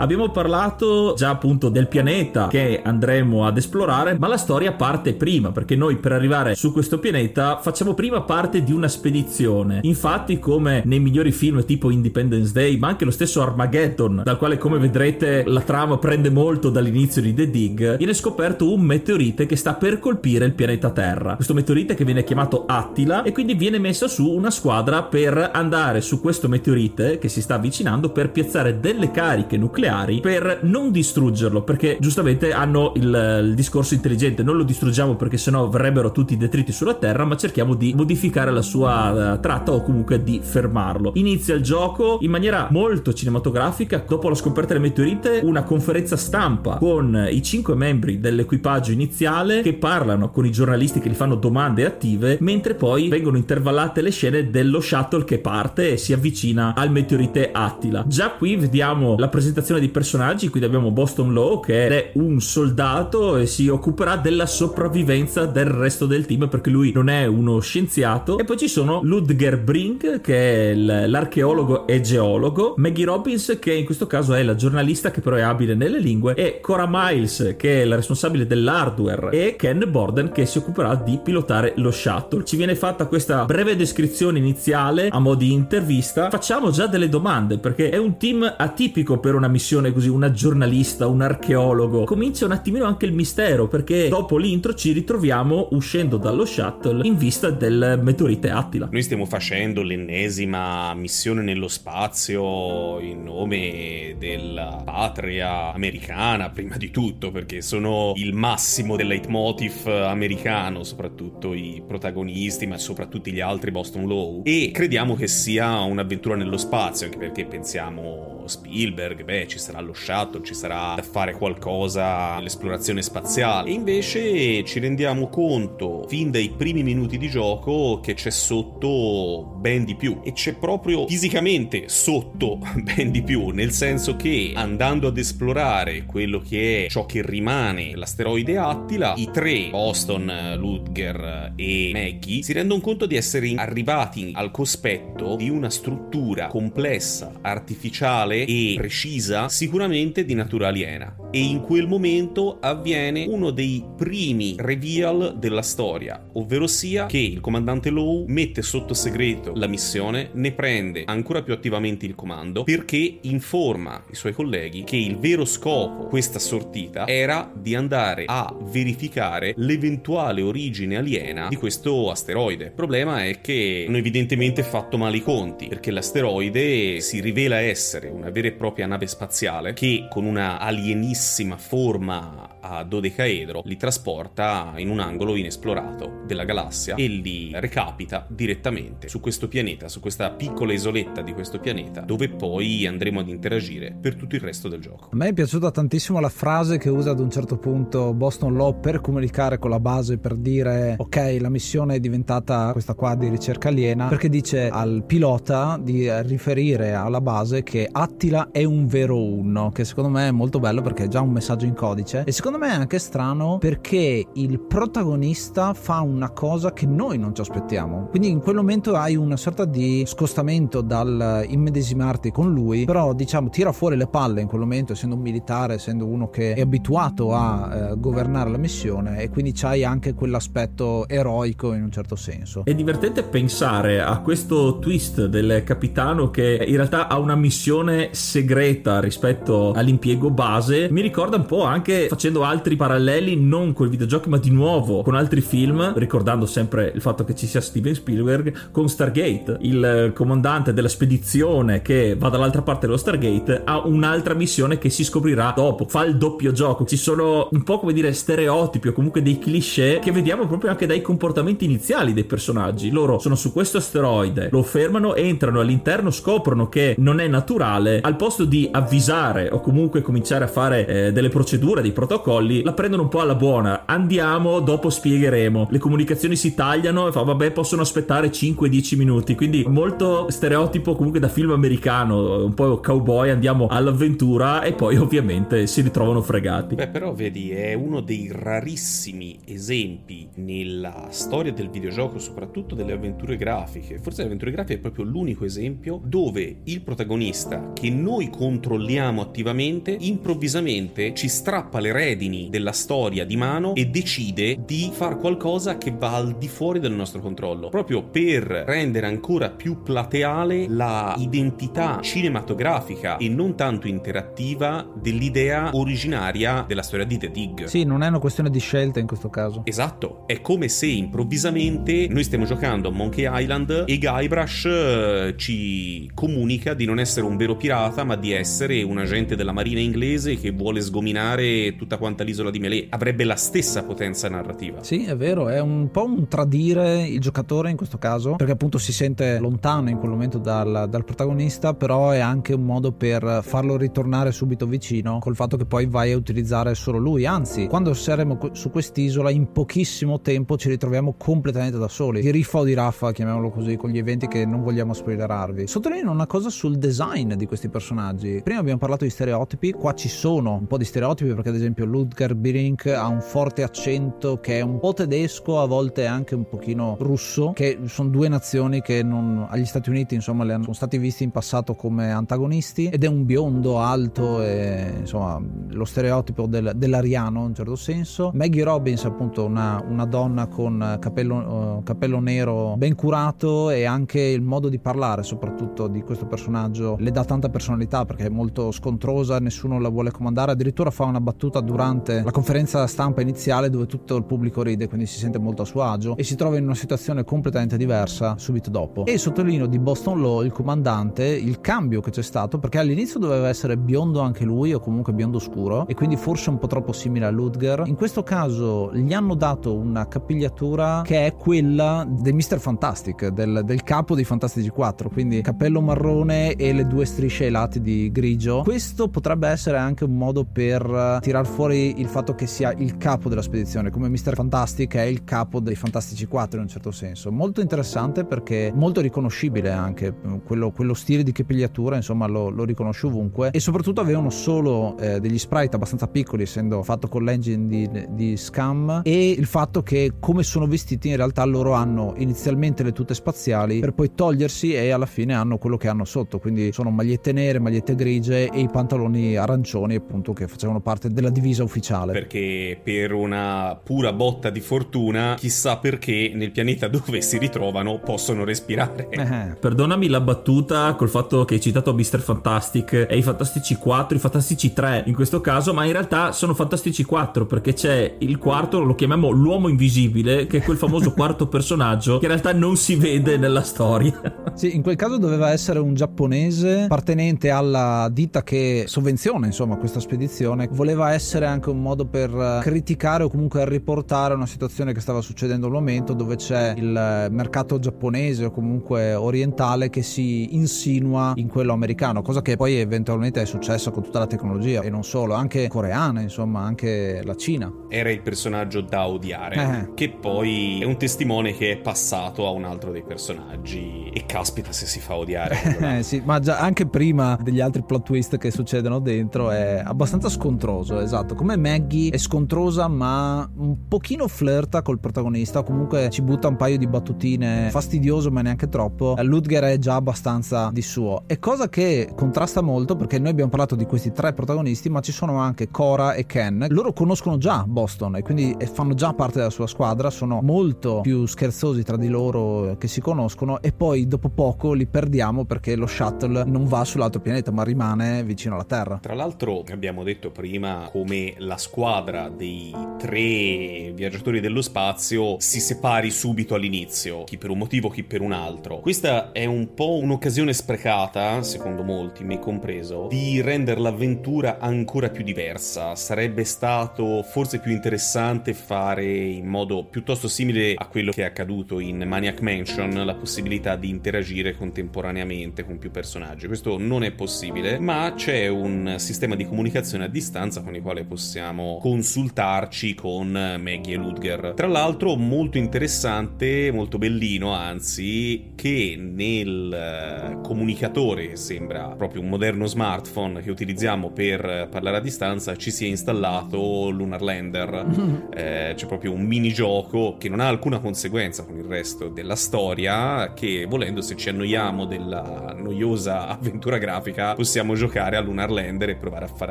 [0.00, 5.50] Abbiamo parlato già appunto del pianeta che andremo ad esplorare, ma la storia parte prima,
[5.50, 9.80] perché noi per arrivare su questo pianeta facciamo prima parte di una spedizione.
[9.82, 14.56] Infatti, come nei migliori film tipo Independence Day, ma anche lo stesso Armageddon, dal quale
[14.56, 19.56] come vedrete la trama prende molto dall'inizio di The Dig, viene scoperto un meteorite che
[19.56, 21.34] sta per colpire il pianeta Terra.
[21.34, 26.00] Questo meteorite che viene chiamato Attila e quindi viene messa su una squadra per andare
[26.02, 30.90] su questo meteorite che si sta avvicinando per piazzare delle cariche nucleari nucleari per non
[30.90, 36.34] distruggerlo, perché giustamente hanno il, il discorso intelligente, non lo distruggiamo perché sennò verrebbero tutti
[36.34, 40.40] i detriti sulla Terra, ma cerchiamo di modificare la sua uh, tratta o comunque di
[40.42, 41.12] fermarlo.
[41.14, 46.76] Inizia il gioco in maniera molto cinematografica, dopo la scoperta delle meteorite, una conferenza stampa
[46.76, 51.86] con i cinque membri dell'equipaggio iniziale che parlano con i giornalisti che gli fanno domande
[51.86, 56.90] attive, mentre poi vengono intervallate le scene dello shuttle che parte e si avvicina al
[56.90, 58.04] meteorite Attila.
[58.06, 63.36] Già qui vediamo la presentazione di personaggi, qui abbiamo Boston Law che è un soldato
[63.36, 68.38] e si occuperà della sopravvivenza del resto del team perché lui non è uno scienziato
[68.38, 73.84] e poi ci sono Ludger Brink che è l'archeologo e geologo, Maggie Robbins che in
[73.84, 77.82] questo caso è la giornalista che però è abile nelle lingue e Cora Miles che
[77.82, 82.44] è la responsabile dell'hardware e Ken Borden che si occuperà di pilotare lo shuttle.
[82.44, 86.30] Ci viene fatta questa breve descrizione iniziale a mo' di intervista.
[86.30, 91.06] Facciamo già delle domande perché è un team atipico per una missione così, una giornalista,
[91.06, 92.04] un archeologo.
[92.04, 97.16] Comincia un attimino anche il mistero perché dopo l'intro ci ritroviamo uscendo dallo shuttle in
[97.16, 98.88] vista del meteorite Attila.
[98.90, 107.30] Noi stiamo facendo l'ennesima missione nello spazio in nome della patria americana prima di tutto
[107.30, 114.06] perché sono il massimo del leitmotiv americano soprattutto i protagonisti ma soprattutto gli altri Boston
[114.06, 119.80] Low e crediamo che sia un'avventura nello spazio anche perché pensiamo Spielberg, beh, ci sarà
[119.80, 123.70] lo shuttle, ci sarà da fare qualcosa nell'esplorazione spaziale.
[123.70, 129.84] E invece ci rendiamo conto, fin dai primi minuti di gioco, che c'è sotto ben
[129.84, 130.20] di più.
[130.24, 136.40] E c'è proprio fisicamente sotto ben di più, nel senso che andando ad esplorare quello
[136.40, 142.80] che è ciò che rimane l'asteroide Attila, i tre, Boston, Ludger e Maggie, si rendono
[142.80, 150.34] conto di essere arrivati al cospetto di una struttura complessa, artificiale e precisa, sicuramente di
[150.34, 151.14] natura aliena.
[151.30, 157.40] E in quel momento avviene uno dei primi reveal della storia, ovvero sia che il
[157.40, 163.18] comandante Lowe mette sotto segreto la missione, ne prende ancora più attivamente il comando perché
[163.22, 169.54] informa i suoi colleghi che il vero scopo questa sortita era di andare a verificare
[169.56, 172.66] l'eventuale origine aliena di questo asteroide.
[172.66, 178.08] Il problema è che hanno evidentemente fatto male i conti perché l'asteroide si rivela essere
[178.08, 179.06] una vera e propria nave
[179.38, 186.44] spaziale che con una alienissima forma a dodecaedro li trasporta in un angolo inesplorato della
[186.44, 192.02] galassia e li recapita direttamente su questo pianeta, su questa piccola isoletta di questo pianeta,
[192.02, 195.08] dove poi andremo ad interagire per tutto il resto del gioco.
[195.10, 198.78] A me è piaciuta tantissimo la frase che usa ad un certo punto Boston Law
[198.78, 203.28] per comunicare con la base, per dire ok, la missione è diventata questa qua di
[203.28, 209.22] ricerca aliena, perché dice al pilota di riferire alla base che Attila è un vero
[209.22, 212.32] uno, che secondo me è molto bello perché è già un messaggio in codice e
[212.32, 217.40] secondo me è anche strano perché il protagonista fa una cosa che noi non ci
[217.40, 218.06] aspettiamo.
[218.10, 223.48] Quindi in quel momento hai una sorta di scostamento dal immedesimarti con lui, però diciamo
[223.48, 227.34] tira fuori le palle in quel momento, essendo un militare, essendo uno che è abituato
[227.34, 232.64] a eh, governare la missione e quindi c'hai anche quell'aspetto eroico in un certo senso.
[232.64, 239.00] È divertente pensare a questo twist del capitano che in realtà ha una missione segreta
[239.00, 240.88] rispetto all'impiego base.
[240.90, 244.50] Mi ricorda un po' anche facendo facendo altri paralleli non con i videogiochi ma di
[244.50, 249.58] nuovo con altri film ricordando sempre il fatto che ci sia Steven Spielberg con Stargate
[249.60, 255.04] il comandante della spedizione che va dall'altra parte dello Stargate ha un'altra missione che si
[255.04, 255.86] scoprirà dopo.
[255.88, 256.84] Fa il doppio gioco.
[256.84, 260.86] Ci sono un po' come dire stereotipi o comunque dei cliché che vediamo proprio anche
[260.86, 262.90] dai comportamenti iniziali dei personaggi.
[262.90, 268.16] Loro sono su questo asteroide lo fermano entrano all'interno scoprono che non è naturale al
[268.16, 272.74] posto di avvisare o comunque cominciare a fare eh, delle procedure dei protocolli protocolli la
[272.74, 273.82] prendono un po' alla buona.
[273.86, 275.68] Andiamo, dopo spiegheremo.
[275.70, 279.34] Le comunicazioni si tagliano e fa vabbè possono aspettare 5-10 minuti.
[279.34, 285.66] Quindi molto stereotipo comunque da film americano, un po' cowboy, andiamo all'avventura e poi ovviamente
[285.66, 286.74] si ritrovano fregati.
[286.74, 293.36] Beh però vedi è uno dei rarissimi esempi nella storia del videogioco, soprattutto delle avventure
[293.36, 293.98] grafiche.
[293.98, 299.96] Forse le avventure grafiche è proprio l'unico esempio dove il protagonista che noi controlliamo attivamente
[299.98, 305.78] improvvisamente ci strappa le redini ordini della storia di mano e decide di fare qualcosa
[305.78, 311.14] che va al di fuori del nostro controllo, proprio per rendere ancora più plateale la
[311.16, 317.64] identità cinematografica e non tanto interattiva dell'idea originaria della storia di The Dig.
[317.64, 319.62] Sì, non è una questione di scelta in questo caso.
[319.64, 326.10] Esatto, è come se improvvisamente noi stiamo giocando a Monkey Island e Guybrush eh, ci
[326.14, 330.36] comunica di non essere un vero pirata, ma di essere un agente della marina inglese
[330.36, 332.86] che vuole sgominare tutta quanta l'isola di Melee.
[332.90, 334.82] Avrebbe la stessa potenza narrativa.
[334.82, 338.78] Sì, è vero, è un po' un tradire il giocatore in questo caso, perché appunto
[338.78, 343.40] si sente lontano in quel momento dal, dal protagonista, però è anche un modo per
[343.42, 347.26] farlo ritornare subito vicino col fatto che poi vai a utilizzare solo lui.
[347.26, 352.20] Anzi, quando saremo su quest'isola in pochissimo tempo ci ritroviamo completamente da soli.
[352.20, 355.66] Di riffa o di raffa, chiamiamolo così, con gli eventi che non vogliamo spoilerarvi.
[355.66, 358.40] Sottolineo una cosa sul design di questi personaggi.
[358.42, 361.84] Prima abbiamo parlato di stereotipi, qua ci sono un po' di stereotipi perché ad esempio
[361.98, 366.48] Ludger Birink ha un forte accento che è un po' tedesco, a volte anche un
[366.48, 370.74] pochino russo, che sono due nazioni che non, agli Stati Uniti insomma le hanno, sono
[370.74, 376.46] stati visti in passato come antagonisti ed è un biondo alto e insomma lo stereotipo
[376.46, 378.30] del, dell'ariano in un certo senso.
[378.34, 384.20] Maggie Robbins appunto una, una donna con capello, uh, capello nero ben curato e anche
[384.20, 388.70] il modo di parlare soprattutto di questo personaggio le dà tanta personalità perché è molto
[388.70, 393.86] scontrosa, nessuno la vuole comandare, addirittura fa una battuta durante la conferenza stampa iniziale dove
[393.86, 396.64] tutto il pubblico ride, quindi si sente molto a suo agio e si trova in
[396.64, 399.04] una situazione completamente diversa subito dopo.
[399.04, 403.48] E sottolineo di Boston Law, il comandante, il cambio che c'è stato perché all'inizio doveva
[403.48, 407.26] essere biondo anche lui o comunque biondo scuro e quindi forse un po' troppo simile
[407.26, 407.82] a Ludger.
[407.86, 412.58] In questo caso gli hanno dato una capigliatura che è quella del Mr.
[412.58, 417.50] Fantastic, del, del capo dei Fantastici 4, quindi cappello marrone e le due strisce ai
[417.50, 418.62] lati di grigio.
[418.62, 423.28] Questo potrebbe essere anche un modo per tirar fuori il fatto che sia il capo
[423.28, 424.34] della spedizione, come Mr.
[424.34, 427.30] Fantastic è il capo dei Fantastici 4 in un certo senso.
[427.30, 430.14] Molto interessante perché molto riconoscibile anche
[430.44, 435.20] quello, quello stile di capigliatura, insomma lo, lo riconosce ovunque e soprattutto avevano solo eh,
[435.20, 440.14] degli sprite abbastanza piccoli essendo fatto con l'engine di, di Scam e il fatto che
[440.18, 444.90] come sono vestiti in realtà loro hanno inizialmente le tute spaziali per poi togliersi e
[444.90, 448.68] alla fine hanno quello che hanno sotto, quindi sono magliette nere, magliette grigie e i
[448.68, 452.12] pantaloni arancioni appunto che facevano parte della divisa ufficiale.
[452.12, 458.44] Perché per una pura botta di fortuna, chissà perché nel pianeta dove si ritrovano possono
[458.44, 459.08] respirare.
[459.10, 459.56] Eh.
[459.58, 462.20] Perdonami la battuta col fatto che hai citato Mr.
[462.20, 466.54] Fantastic e i Fantastici 4, i Fantastici 3 in questo caso, ma in realtà sono
[466.54, 471.46] Fantastici 4 perché c'è il quarto, lo chiamiamo l'uomo invisibile, che è quel famoso quarto
[471.48, 474.52] personaggio che in realtà non si vede nella storia.
[474.54, 480.00] Sì, in quel caso doveva essere un giapponese appartenente alla ditta che sovvenziona insomma questa
[480.00, 480.68] spedizione.
[480.70, 485.66] Voleva essere anche un modo per criticare o comunque riportare una situazione che stava succedendo
[485.66, 491.72] al momento dove c'è il mercato giapponese o comunque orientale che si insinua in quello
[491.72, 495.68] americano, cosa che poi eventualmente è successa con tutta la tecnologia e non solo, anche
[495.68, 497.72] coreana, insomma, anche la Cina.
[497.88, 499.94] Era il personaggio da odiare, eh.
[499.94, 504.72] che poi è un testimone che è passato a un altro dei personaggi e caspita
[504.72, 505.78] se si fa odiare.
[505.98, 510.28] eh, sì, ma già anche prima degli altri plot twist che succedono dentro è abbastanza
[510.28, 516.48] scontroso, esatto, come Maggie è scontrosa ma un pochino flirta col protagonista, comunque ci butta
[516.48, 519.14] un paio di battutine fastidioso ma neanche troppo.
[519.22, 521.22] Ludger è già abbastanza di suo.
[521.28, 525.12] E cosa che contrasta molto perché noi abbiamo parlato di questi tre protagonisti, ma ci
[525.12, 526.66] sono anche Cora e Ken.
[526.70, 531.24] Loro conoscono già Boston e quindi fanno già parte della sua squadra, sono molto più
[531.24, 535.86] scherzosi tra di loro che si conoscono e poi dopo poco li perdiamo perché lo
[535.86, 538.98] shuttle non va sull'altro pianeta ma rimane vicino alla Terra.
[539.00, 546.10] Tra l'altro abbiamo detto prima come la squadra dei tre viaggiatori dello spazio si separi
[546.10, 548.80] subito all'inizio, chi per un motivo, chi per un altro.
[548.80, 555.24] Questa è un po' un'occasione sprecata, secondo molti, me compreso, di rendere l'avventura ancora più
[555.24, 555.94] diversa.
[555.94, 561.80] Sarebbe stato forse più interessante fare in modo piuttosto simile a quello che è accaduto
[561.80, 566.46] in Maniac Mansion, la possibilità di interagire contemporaneamente con più personaggi.
[566.46, 571.04] Questo non è possibile, ma c'è un sistema di comunicazione a distanza con il quale
[571.18, 574.52] possiamo consultarci con Maggie e Ludger.
[574.54, 582.28] Tra l'altro molto interessante, molto bellino anzi, che nel eh, comunicatore, che sembra proprio un
[582.28, 588.28] moderno smartphone che utilizziamo per parlare a distanza, ci sia installato Lunar Lander.
[588.32, 593.32] eh, c'è proprio un minigioco che non ha alcuna conseguenza con il resto della storia,
[593.34, 598.94] che volendo se ci annoiamo della noiosa avventura grafica possiamo giocare a Lunar Lander e
[598.94, 599.50] provare a far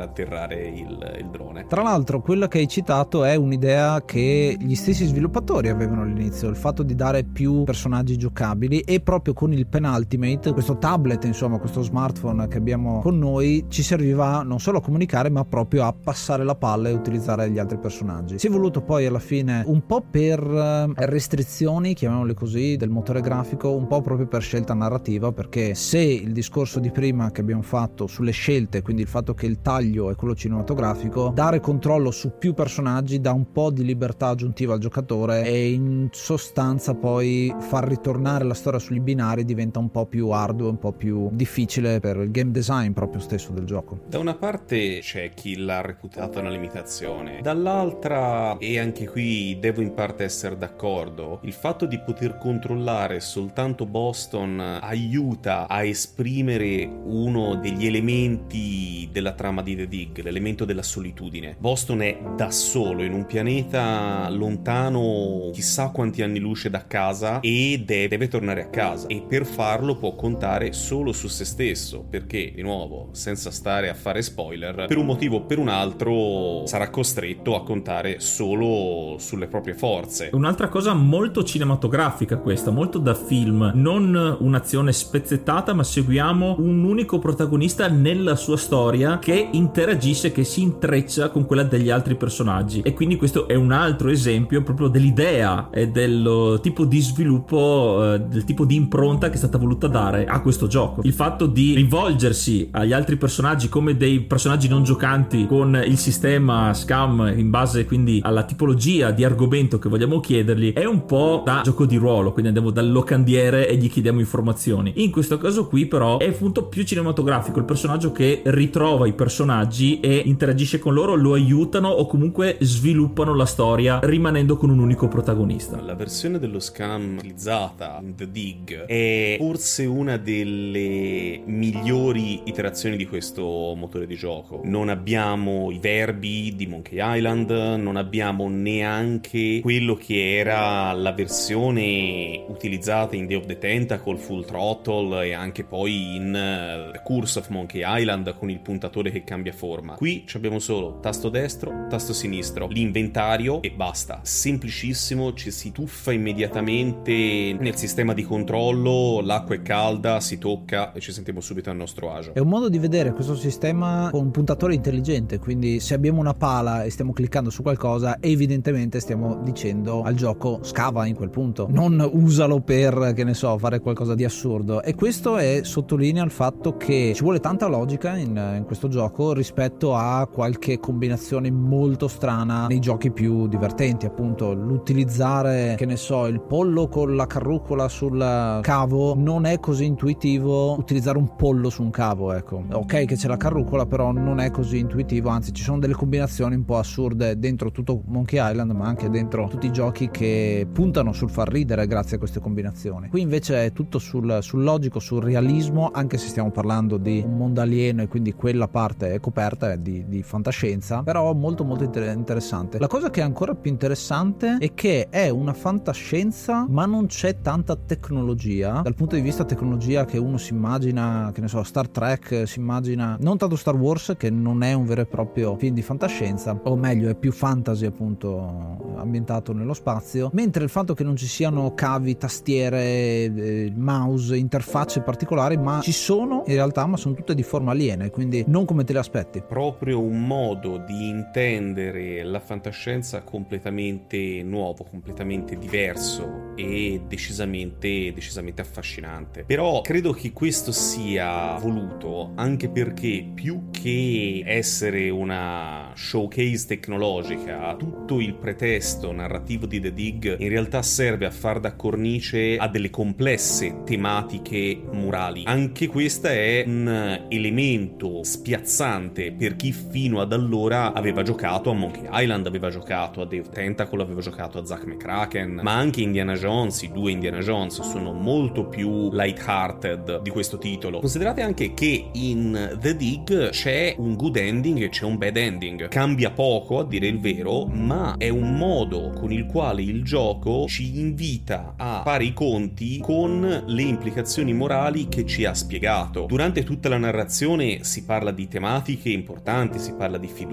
[0.00, 1.57] atterrare il, il drone.
[1.58, 1.66] Buone.
[1.66, 6.56] Tra l'altro, quello che hai citato è un'idea che gli stessi sviluppatori avevano all'inizio, il
[6.56, 11.82] fatto di dare più personaggi giocabili e proprio con il Penultimate, questo tablet, insomma, questo
[11.82, 16.44] smartphone che abbiamo con noi, ci serviva non solo a comunicare, ma proprio a passare
[16.44, 18.38] la palla e utilizzare gli altri personaggi.
[18.38, 23.20] Si è voluto poi alla fine un po' per eh, restrizioni, chiamiamole così, del motore
[23.20, 27.62] grafico, un po' proprio per scelta narrativa, perché se il discorso di prima che abbiamo
[27.62, 32.32] fatto sulle scelte, quindi il fatto che il taglio è quello cinematografico, dare controllo su
[32.36, 37.88] più personaggi dà un po' di libertà aggiuntiva al giocatore e in sostanza poi far
[37.88, 42.18] ritornare la storia sugli binari diventa un po' più arduo, un po' più difficile per
[42.18, 44.00] il game design proprio stesso del gioco.
[44.06, 49.94] Da una parte c'è chi l'ha reputato una limitazione, dall'altra, e anche qui devo in
[49.94, 57.86] parte essere d'accordo, il fatto di poter controllare soltanto Boston aiuta a esprimere uno degli
[57.86, 61.36] elementi della trama di The Dig, l'elemento della solitudine.
[61.58, 67.82] Boston è da solo in un pianeta lontano chissà quanti anni luce da casa e
[67.84, 72.62] deve tornare a casa e per farlo può contare solo su se stesso perché di
[72.62, 77.54] nuovo senza stare a fare spoiler per un motivo o per un altro sarà costretto
[77.54, 80.30] a contare solo sulle proprie forze.
[80.32, 87.18] Un'altra cosa molto cinematografica questa, molto da film, non un'azione spezzettata ma seguiamo un unico
[87.18, 92.92] protagonista nella sua storia che interagisce, che si intreccia con quella degli altri personaggi e
[92.92, 98.44] quindi questo è un altro esempio proprio dell'idea e del tipo di sviluppo, eh, del
[98.44, 101.02] tipo di impronta che è stata voluta dare a questo gioco.
[101.04, 106.72] Il fatto di rivolgersi agli altri personaggi come dei personaggi non giocanti con il sistema
[106.74, 111.62] scam in base quindi alla tipologia di argomento che vogliamo chiedergli è un po' da
[111.64, 114.92] gioco di ruolo, quindi andiamo dal locandiere e gli chiediamo informazioni.
[114.96, 120.00] In questo caso qui però è appunto più cinematografico, il personaggio che ritrova i personaggi
[120.00, 125.08] e interagisce con loro, lo aiutano o comunque sviluppano la storia rimanendo con un unico
[125.08, 125.80] protagonista.
[125.80, 133.06] La versione dello scam utilizzata in The Dig è forse una delle migliori iterazioni di
[133.06, 134.60] questo motore di gioco.
[134.64, 142.44] Non abbiamo i verbi di Monkey Island, non abbiamo neanche quello che era la versione
[142.48, 147.48] utilizzata in Day of the Tentacle, Full Throttle e anche poi in uh, Curse of
[147.48, 149.94] Monkey Island con il puntatore che cambia forma.
[149.94, 154.20] Qui abbiamo solo tasto destro, tasto sinistro, l'inventario e basta.
[154.22, 161.00] Semplicissimo, ci si tuffa immediatamente nel sistema di controllo, l'acqua è calda, si tocca e
[161.00, 162.34] ci sentiamo subito al nostro agio.
[162.34, 166.34] È un modo di vedere questo sistema con un puntatore intelligente, quindi se abbiamo una
[166.34, 171.66] pala e stiamo cliccando su qualcosa, evidentemente stiamo dicendo al gioco scava in quel punto,
[171.70, 174.82] non usalo per, che ne so, fare qualcosa di assurdo.
[174.82, 179.32] E questo è, sottolinea il fatto che ci vuole tanta logica in, in questo gioco
[179.32, 186.24] rispetto a qualche combinazione molto strana nei giochi più divertenti, appunto l'utilizzare, che ne so,
[186.24, 188.18] il pollo con la carrucola sul
[188.62, 192.64] cavo non è così intuitivo utilizzare un pollo su un cavo, ecco.
[192.72, 196.54] Ok che c'è la carrucola, però non è così intuitivo, anzi ci sono delle combinazioni
[196.54, 201.12] un po' assurde dentro tutto Monkey Island, ma anche dentro tutti i giochi che puntano
[201.12, 203.08] sul far ridere grazie a queste combinazioni.
[203.08, 207.36] Qui invece è tutto sul, sul logico, sul realismo, anche se stiamo parlando di un
[207.36, 212.14] mondo alieno e quindi quella parte è coperta di, di fantascienza, però molto molto inter-
[212.14, 212.78] interessante.
[212.78, 217.40] La cosa che è ancora più interessante è che è una fantascienza, ma non c'è
[217.40, 221.88] tanta tecnologia dal punto di vista tecnologia che uno si immagina, che ne so, Star
[221.88, 225.74] Trek, si immagina non tanto Star Wars che non è un vero e proprio film
[225.74, 231.04] di fantascienza, o meglio è più fantasy appunto ambientato nello spazio, mentre il fatto che
[231.04, 236.96] non ci siano cavi, tastiere, eh, mouse, interfacce particolari, ma ci sono in realtà, ma
[236.96, 239.42] sono tutte di forma aliena, quindi non come te le aspetti.
[239.46, 249.44] Proprio un modo di intendere la fantascienza completamente nuovo, completamente diverso e decisamente, decisamente affascinante.
[249.44, 258.20] Però credo che questo sia voluto anche perché più che essere una showcase tecnologica, tutto
[258.20, 262.90] il pretesto narrativo di The Dig in realtà serve a far da cornice a delle
[262.90, 265.42] complesse tematiche morali.
[265.46, 272.08] Anche questa è un elemento spiazzante per chi fino ad allora aveva giocato a Monkey
[272.10, 276.82] Island, aveva giocato a Dave Tentacle, aveva giocato a Zack McCracken, ma anche Indiana Jones,
[276.82, 281.00] i due Indiana Jones sono molto più light-hearted di questo titolo.
[281.00, 285.88] Considerate anche che in The Dig c'è un good ending e c'è un bad ending.
[285.88, 290.66] Cambia poco, a dire il vero, ma è un modo con il quale il gioco
[290.66, 296.26] ci invita a fare i conti con le implicazioni morali che ci ha spiegato.
[296.26, 300.46] Durante tutta la narrazione si parla di tematiche importanti, si parla di fiducia,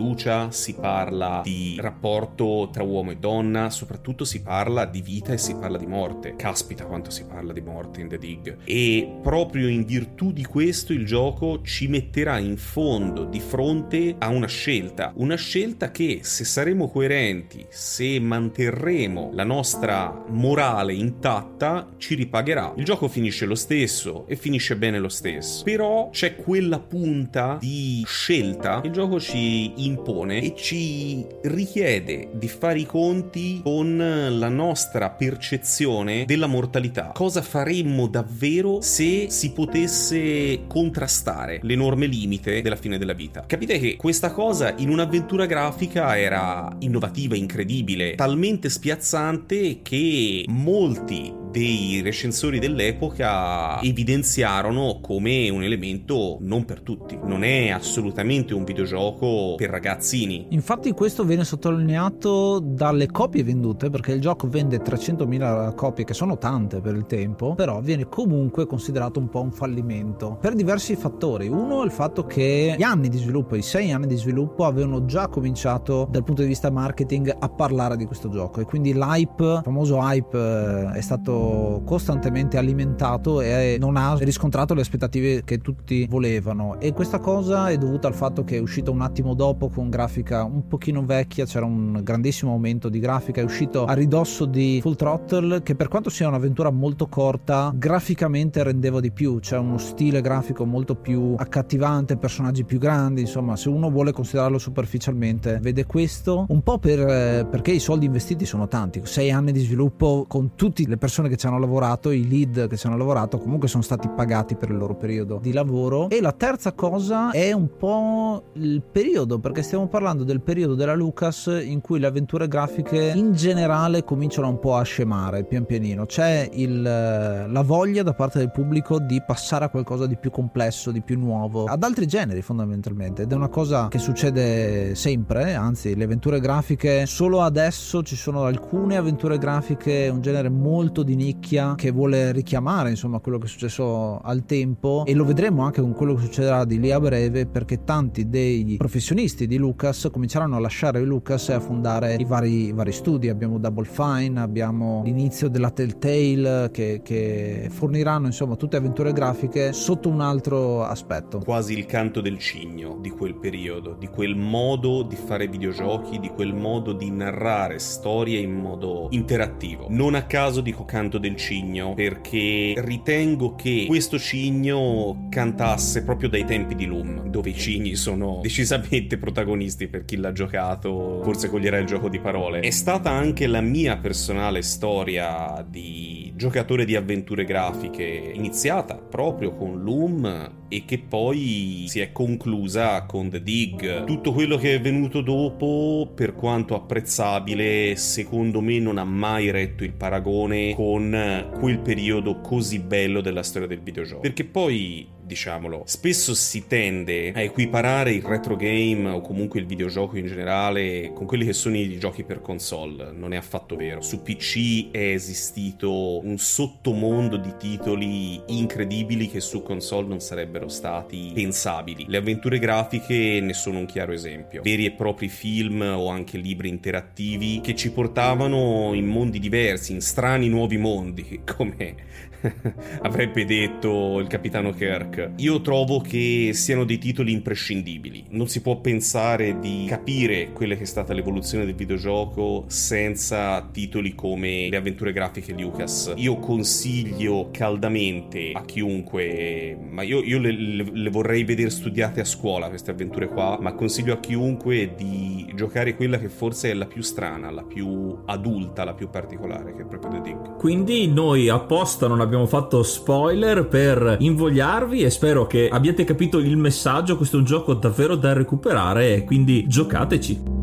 [0.49, 5.55] si parla di rapporto tra uomo e donna, soprattutto si parla di vita e si
[5.55, 6.35] parla di morte.
[6.35, 8.57] Caspita quanto si parla di morte in The Dig.
[8.65, 14.27] E proprio in virtù di questo il gioco ci metterà in fondo di fronte a
[14.29, 22.15] una scelta, una scelta che se saremo coerenti, se manterremo la nostra morale intatta, ci
[22.15, 22.73] ripagherà.
[22.77, 25.63] Il gioco finisce lo stesso e finisce bene lo stesso.
[25.63, 32.47] Però c'è quella punta di scelta che il gioco ci impone e ci richiede di
[32.47, 37.11] fare i conti con la nostra percezione della mortalità.
[37.13, 43.43] Cosa faremmo davvero se si potesse contrastare l'enorme limite della fine della vita?
[43.45, 52.01] Capite che questa cosa in un'avventura grafica era innovativa, incredibile, talmente spiazzante che molti dei
[52.01, 57.17] recensori dell'epoca evidenziarono come un elemento non per tutti.
[57.23, 60.47] Non è assolutamente un videogioco per ragazzini.
[60.49, 66.37] Infatti questo viene sottolineato dalle copie vendute perché il gioco vende 300.000 copie che sono
[66.37, 71.47] tante per il tempo, però viene comunque considerato un po' un fallimento per diversi fattori.
[71.47, 75.27] Uno il fatto che gli anni di sviluppo, i sei anni di sviluppo avevano già
[75.27, 79.61] cominciato dal punto di vista marketing a parlare di questo gioco e quindi l'hype, il
[79.63, 86.07] famoso hype eh, è stato costantemente alimentato e non ha riscontrato le aspettative che tutti
[86.09, 89.89] volevano e questa cosa è dovuta al fatto che è uscito un attimo dopo con
[89.89, 94.79] grafica un pochino vecchia, c'era un grandissimo aumento di grafica, è uscito a ridosso di
[94.81, 99.77] Full Throttle che per quanto sia un'avventura molto corta, graficamente rendeva di più, c'è uno
[99.77, 105.85] stile grafico molto più accattivante, personaggi più grandi, insomma, se uno vuole considerarlo superficialmente, vede
[105.85, 110.25] questo un po' per, eh, perché i soldi investiti sono tanti, sei anni di sviluppo
[110.27, 113.67] con tutte le persone che ci hanno lavorato, i lead che ci hanno lavorato comunque
[113.67, 116.09] sono stati pagati per il loro periodo di lavoro.
[116.09, 120.95] E la terza cosa è un po' il periodo, perché stiamo parlando del periodo della
[120.95, 126.07] Lucas in cui le avventure grafiche in generale cominciano un po' a scemare pian pianino.
[126.07, 130.89] C'è il, la voglia da parte del pubblico di passare a qualcosa di più complesso,
[130.89, 133.21] di più nuovo, ad altri generi fondamentalmente.
[133.21, 138.45] Ed è una cosa che succede sempre, anzi le avventure grafiche solo adesso ci sono
[138.45, 143.49] alcune avventure grafiche, un genere molto di nicchia che vuole richiamare insomma quello che è
[143.49, 147.45] successo al tempo e lo vedremo anche con quello che succederà di lì a breve
[147.45, 152.67] perché tanti dei professionisti di Lucas cominceranno a lasciare Lucas e a fondare i vari,
[152.67, 153.27] i vari studi.
[153.27, 160.07] Abbiamo Double Fine abbiamo l'inizio della Telltale che, che forniranno insomma tutte avventure grafiche sotto
[160.07, 161.39] un altro aspetto.
[161.39, 166.29] Quasi il canto del cigno di quel periodo di quel modo di fare videogiochi di
[166.29, 169.87] quel modo di narrare storie in modo interattivo.
[169.89, 176.45] Non a caso dico canto del cigno perché ritengo che questo cigno cantasse proprio dai
[176.45, 181.79] tempi di Loom, dove i cigni sono decisamente protagonisti per chi l'ha giocato, forse coglierà
[181.79, 182.59] il gioco di parole.
[182.59, 189.81] È stata anche la mia personale storia di giocatore di avventure grafiche iniziata proprio con
[189.81, 194.03] Loom e che poi si è conclusa con The Dig.
[194.03, 199.83] Tutto quello che è venuto dopo, per quanto apprezzabile, secondo me non ha mai retto
[199.83, 204.21] il paragone con quel periodo così bello della storia del videogioco.
[204.21, 205.83] Perché poi diciamolo.
[205.85, 211.25] Spesso si tende a equiparare il retro game o comunque il videogioco in generale con
[211.25, 213.11] quelli che sono i giochi per console.
[213.11, 214.01] Non è affatto vero.
[214.01, 221.31] Su PC è esistito un sottomondo di titoli incredibili che su console non sarebbero stati
[221.33, 222.05] pensabili.
[222.07, 224.61] Le avventure grafiche ne sono un chiaro esempio.
[224.61, 230.01] Veri e propri film o anche libri interattivi che ci portavano in mondi diversi, in
[230.01, 231.95] strani nuovi mondi, come
[233.01, 235.31] avrebbe detto il capitano Kirk.
[235.37, 238.25] Io trovo che siano dei titoli imprescindibili.
[238.29, 244.15] Non si può pensare di capire quella che è stata l'evoluzione del videogioco senza titoli
[244.15, 246.13] come le avventure grafiche Lucas.
[246.17, 252.25] Io consiglio caldamente a chiunque, ma io, io le, le, le vorrei vedere studiate a
[252.25, 256.85] scuola queste avventure qua, ma consiglio a chiunque di giocare quella che forse è la
[256.85, 260.55] più strana, la più adulta, la più particolare, che è proprio The Dig.
[260.57, 266.39] Quindi noi apposta non abbiamo abbiamo fatto spoiler per invogliarvi e spero che abbiate capito
[266.39, 267.17] il messaggio.
[267.17, 270.54] Questo è un gioco davvero da recuperare, quindi giocateci.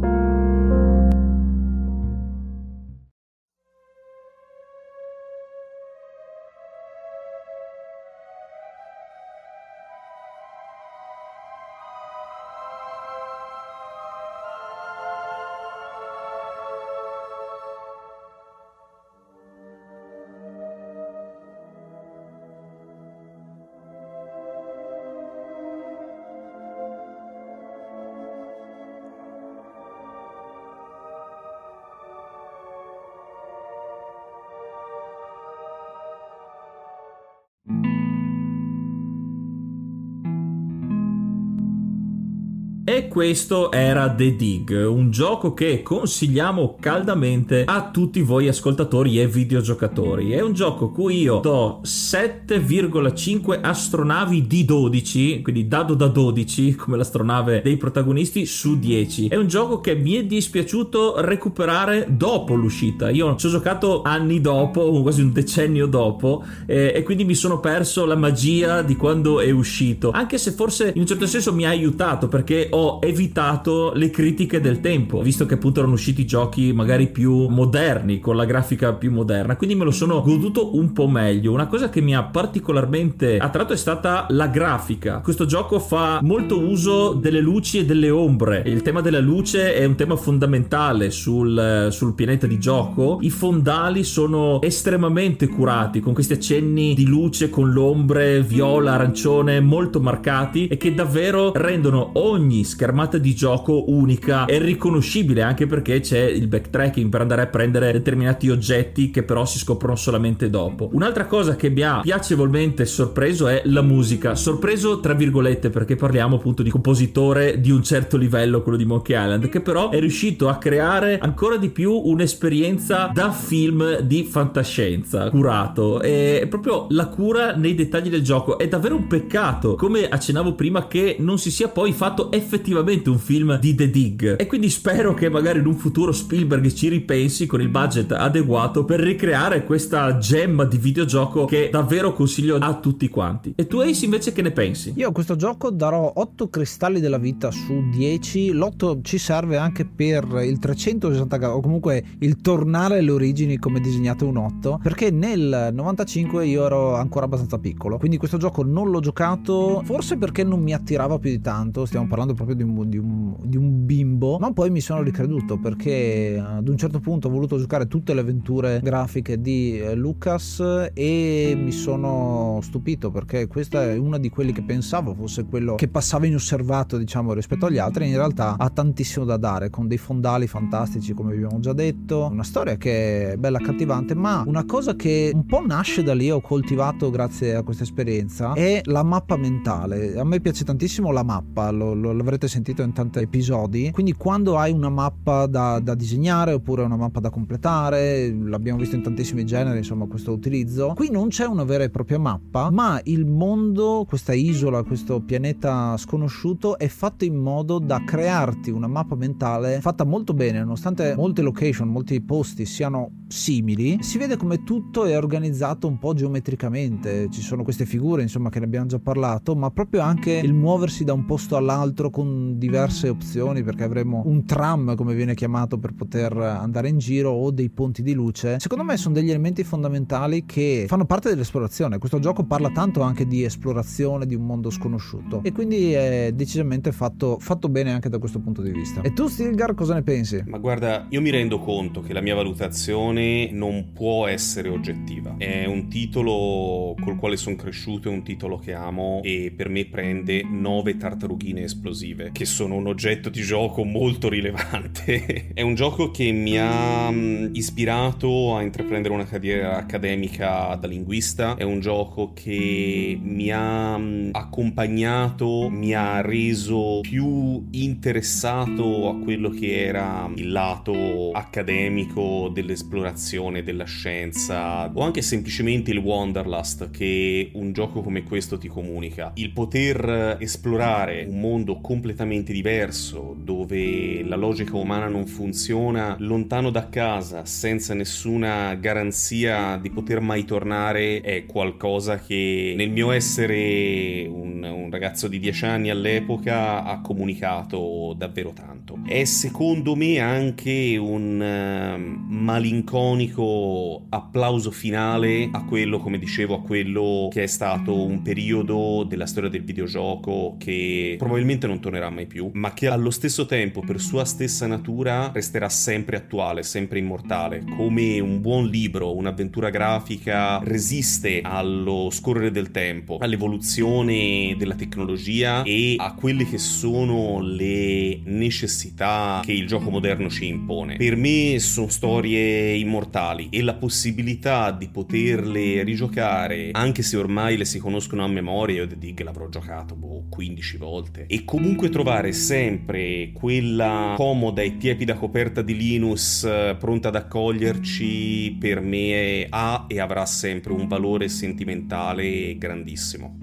[43.12, 50.32] Questo era The Dig, un gioco che consigliamo caldamente a tutti voi ascoltatori e videogiocatori.
[50.32, 56.96] È un gioco cui io do 7,5 astronavi di 12, quindi dado da 12 come
[56.96, 59.28] l'astronave dei protagonisti su 10.
[59.28, 63.10] È un gioco che mi è dispiaciuto recuperare dopo l'uscita.
[63.10, 67.60] Io ci ho giocato anni dopo, quasi un decennio dopo, eh, e quindi mi sono
[67.60, 70.12] perso la magia di quando è uscito.
[70.12, 74.60] Anche se forse in un certo senso mi ha aiutato perché ho evitato le critiche
[74.60, 79.10] del tempo, visto che appunto erano usciti giochi magari più moderni, con la grafica più
[79.10, 79.56] moderna.
[79.56, 81.52] Quindi me lo sono goduto un po' meglio.
[81.52, 85.18] Una cosa che mi ha particolarmente attratto è stata la grafica.
[85.18, 88.62] Questo gioco fa molto uso delle luci e delle ombre.
[88.66, 93.18] Il tema della luce è un tema fondamentale sul, sul pianeta di gioco.
[93.20, 100.00] I fondali sono estremamente curati, con questi accenni di luce con l'ombre viola, arancione molto
[100.00, 106.20] marcati e che davvero rendono ogni schermata di gioco unica e riconoscibile anche perché c'è
[106.20, 110.90] il backtracking per andare a prendere determinati oggetti che però si scoprono solamente dopo.
[110.92, 114.34] Un'altra cosa che mi ha piacevolmente sorpreso è la musica.
[114.34, 119.16] Sorpreso tra virgolette perché parliamo appunto di compositore di un certo livello, quello di Monkey
[119.16, 125.30] Island, che però è riuscito a creare ancora di più un'esperienza da film di fantascienza
[125.30, 126.00] curato.
[126.00, 128.58] È proprio la cura nei dettagli del gioco.
[128.58, 133.18] È davvero un peccato, come accennavo prima, che non si sia poi fatto effettivamente un
[133.18, 134.40] film di The Dig.
[134.40, 138.84] E quindi spero che magari in un futuro Spielberg ci ripensi con il budget adeguato
[138.84, 143.52] per ricreare questa gemma di videogioco che davvero consiglio a tutti quanti.
[143.56, 144.92] E tu Ace invece che ne pensi?
[144.96, 148.52] Io a questo gioco darò 8 cristalli della vita su 10.
[148.52, 153.80] L'8 ci serve anche per il 360 gradi o comunque il tornare alle origini come
[153.80, 158.90] disegnato un 8 perché nel 95 io ero ancora abbastanza piccolo quindi questo gioco non
[158.90, 162.71] l'ho giocato forse perché non mi attirava più di tanto stiamo parlando proprio di un,
[162.84, 167.28] di un, di un bimbo ma poi mi sono ricreduto perché ad un certo punto
[167.28, 173.46] ho voluto giocare tutte le avventure grafiche di eh, Lucas e mi sono stupito perché
[173.46, 177.78] questa è una di quelli che pensavo fosse quello che passava inosservato diciamo rispetto agli
[177.78, 178.08] altri.
[178.08, 182.28] In realtà ha tantissimo da dare con dei fondali fantastici come abbiamo già detto.
[182.30, 186.30] Una storia che è bella accattivante ma una cosa che un po' nasce da lì
[186.30, 190.16] ho coltivato grazie a questa esperienza è la mappa mentale.
[190.16, 193.90] A me piace tantissimo la mappa lo, lo, l'avrete sentito in tanti episodi.
[193.92, 198.94] Quindi quando hai una mappa da, da disegnare oppure una mappa da completare l'abbiamo visto
[198.96, 200.92] in tantissimi generi insomma questo utilizzo.
[200.94, 205.96] Qui non c'è una vera e propria mappa ma il mondo questa isola questo pianeta
[205.96, 211.42] sconosciuto è fatto in modo da crearti una mappa mentale fatta molto bene nonostante molte
[211.42, 213.98] location molti posti siano simili.
[214.02, 217.28] Si vede come tutto è organizzato un po' geometricamente.
[217.30, 221.04] Ci sono queste figure insomma che ne abbiamo già parlato ma proprio anche il muoversi
[221.04, 225.92] da un posto all'altro con diverse opzioni perché avremo un tram come viene chiamato per
[225.94, 228.58] poter andare in giro o dei ponti di luce.
[228.58, 231.98] Secondo me sono degli elementi fondamentali che fanno parte dell'esplorazione.
[231.98, 235.40] Questo gioco parla tanto anche di esplorazione di un mondo sconosciuto.
[235.42, 239.00] E quindi è decisamente fatto, fatto bene anche da questo punto di vista.
[239.02, 240.42] E tu Stilgar cosa ne pensi?
[240.46, 245.36] Ma guarda io mi rendo conto che la mia valutazione non può essere oggettiva.
[245.38, 249.86] È un titolo col quale sono cresciuto è un titolo che amo e per me
[249.86, 256.10] prende 9 tartarughine esplosive che sono un oggetto di gioco molto rilevante è un gioco
[256.10, 262.32] che mi ha mm, ispirato a intraprendere una carriera accademica da linguista è un gioco
[262.32, 270.50] che mi ha mm, accompagnato mi ha reso più interessato a quello che era il
[270.50, 278.58] lato accademico dell'esplorazione della scienza o anche semplicemente il Wanderlust che un gioco come questo
[278.58, 279.32] ti comunica.
[279.34, 282.21] Il poter esplorare un mondo completamente
[282.52, 290.20] diverso dove la logica umana non funziona lontano da casa senza nessuna garanzia di poter
[290.20, 296.84] mai tornare è qualcosa che nel mio essere un, un ragazzo di 10 anni all'epoca
[296.84, 298.98] ha comunicato davvero tanto.
[299.06, 307.28] È secondo me anche un uh, malinconico applauso finale a quello, come dicevo, a quello
[307.30, 312.50] che è stato un periodo della storia del videogioco che probabilmente non tornerà mai più,
[312.54, 317.64] ma che allo stesso tempo, per sua stessa natura, resterà sempre attuale, sempre immortale.
[317.76, 325.96] Come un buon libro, un'avventura grafica resiste allo scorrere del tempo, all'evoluzione della tecnologia e
[325.98, 330.96] a quelle che sono le necessità che il gioco moderno ci impone.
[330.96, 337.64] Per me sono storie immortali e la possibilità di poterle rigiocare, anche se ormai le
[337.64, 342.32] si conoscono a memoria, io The Dig l'avrò giocato boh, 15 volte, e comunque trovare
[342.32, 346.48] sempre quella comoda e tiepida coperta di Linus
[346.78, 353.38] pronta ad accoglierci per me ha e avrà sempre un valore sentimentale grandissimo.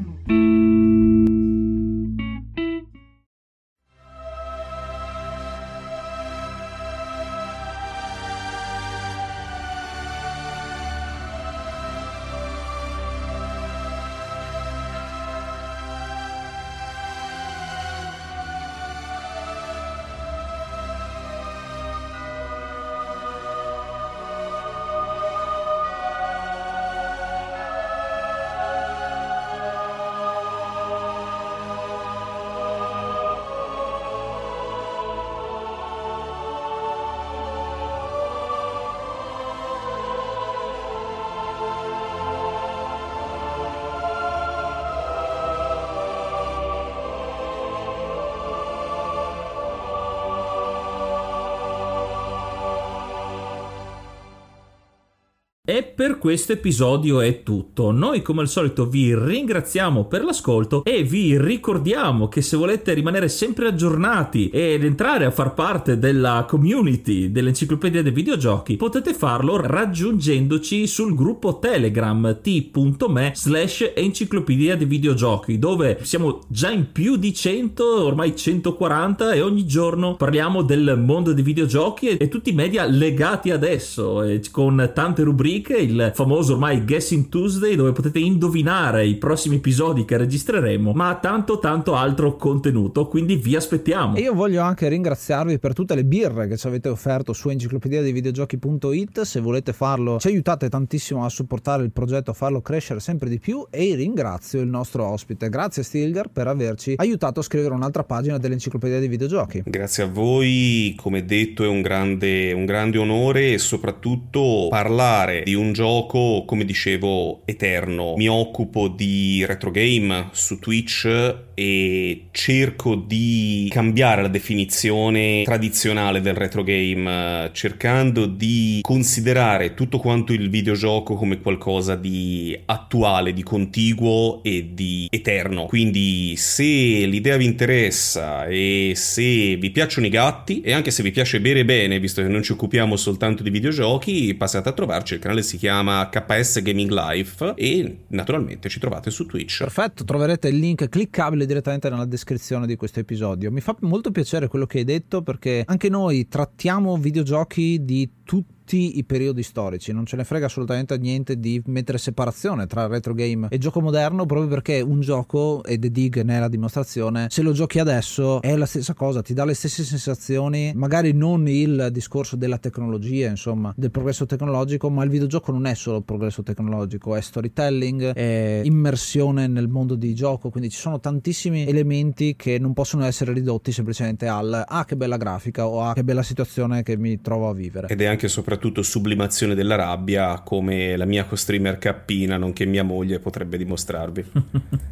[55.70, 57.92] E per questo episodio è tutto.
[57.92, 63.30] Noi come al solito vi ringraziamo per l'ascolto e vi ricordiamo che se volete rimanere
[63.30, 70.88] sempre aggiornati ed entrare a far parte della community dell'enciclopedia dei videogiochi potete farlo raggiungendoci
[70.88, 78.06] sul gruppo Telegram t.me slash enciclopedia dei videogiochi dove siamo già in più di 100,
[78.06, 83.52] ormai 140 e ogni giorno parliamo del mondo dei videogiochi e, tutti i media legati
[83.52, 89.16] ad esso con tante rubriche rubriche, il famoso ormai Guessing Tuesday dove potete indovinare i
[89.16, 94.16] prossimi episodi che registreremo, ma tanto tanto altro contenuto, quindi vi aspettiamo.
[94.16, 98.02] E io voglio anche ringraziarvi per tutte le birre che ci avete offerto su enciclopedia
[98.02, 103.00] dei videogiochi.it, se volete farlo ci aiutate tantissimo a supportare il progetto, a farlo crescere
[103.00, 107.74] sempre di più e ringrazio il nostro ospite, grazie Stilgar per averci aiutato a scrivere
[107.74, 109.64] un'altra pagina dell'enciclopedia dei videogiochi.
[109.66, 115.56] Grazie a voi, come detto è un grande, un grande onore e soprattutto parlare di
[115.56, 118.14] un gioco, come dicevo, eterno.
[118.16, 121.08] Mi occupo di retro game su Twitch
[121.56, 130.34] e cerco di cambiare la definizione tradizionale del retro game, cercando di considerare tutto quanto
[130.34, 135.66] il videogioco come qualcosa di attuale, di contiguo e di eterno.
[135.66, 141.12] Quindi se l'idea vi interessa e se vi piacciono i gatti e anche se vi
[141.12, 145.20] piace bere bene, visto che non ci occupiamo soltanto di videogiochi, passate a trovarci il
[145.20, 149.60] canale canale si chiama KS Gaming Life e naturalmente ci trovate su Twitch.
[149.60, 153.52] Perfetto, troverete il link cliccabile direttamente nella descrizione di questo episodio.
[153.52, 158.59] Mi fa molto piacere quello che hai detto perché anche noi trattiamo videogiochi di tutti
[158.70, 163.16] tutti i periodi storici, non ce ne frega assolutamente niente di mettere separazione tra retro
[163.16, 167.26] game e gioco moderno proprio perché un gioco, e The Dig ne è la dimostrazione,
[167.32, 171.48] se lo giochi adesso è la stessa cosa, ti dà le stesse sensazioni, magari non
[171.48, 176.44] il discorso della tecnologia, insomma, del progresso tecnologico, ma il videogioco non è solo progresso
[176.44, 182.60] tecnologico, è storytelling, è immersione nel mondo di gioco, quindi ci sono tantissimi elementi che
[182.60, 186.84] non possono essere ridotti semplicemente al ah che bella grafica o ah che bella situazione
[186.84, 187.88] che mi trovo a vivere.
[187.88, 192.84] Ed è anche soprattutto soprattutto sublimazione della rabbia, come la mia co-streamer Cappina, nonché mia
[192.84, 194.26] moglie, potrebbe dimostrarvi.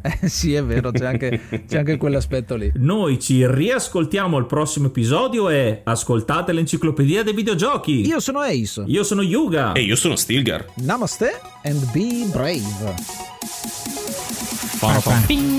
[0.00, 2.72] eh, sì, è vero, c'è anche, c'è anche quell'aspetto lì.
[2.76, 8.06] Noi ci riascoltiamo al prossimo episodio e ascoltate l'enciclopedia dei videogiochi.
[8.06, 8.84] Io sono Ace.
[8.86, 9.72] Io sono Yuga.
[9.72, 10.64] E io sono Stilgar.
[10.76, 13.37] Namaste and be brave.
[14.80, 15.58] Paropaping.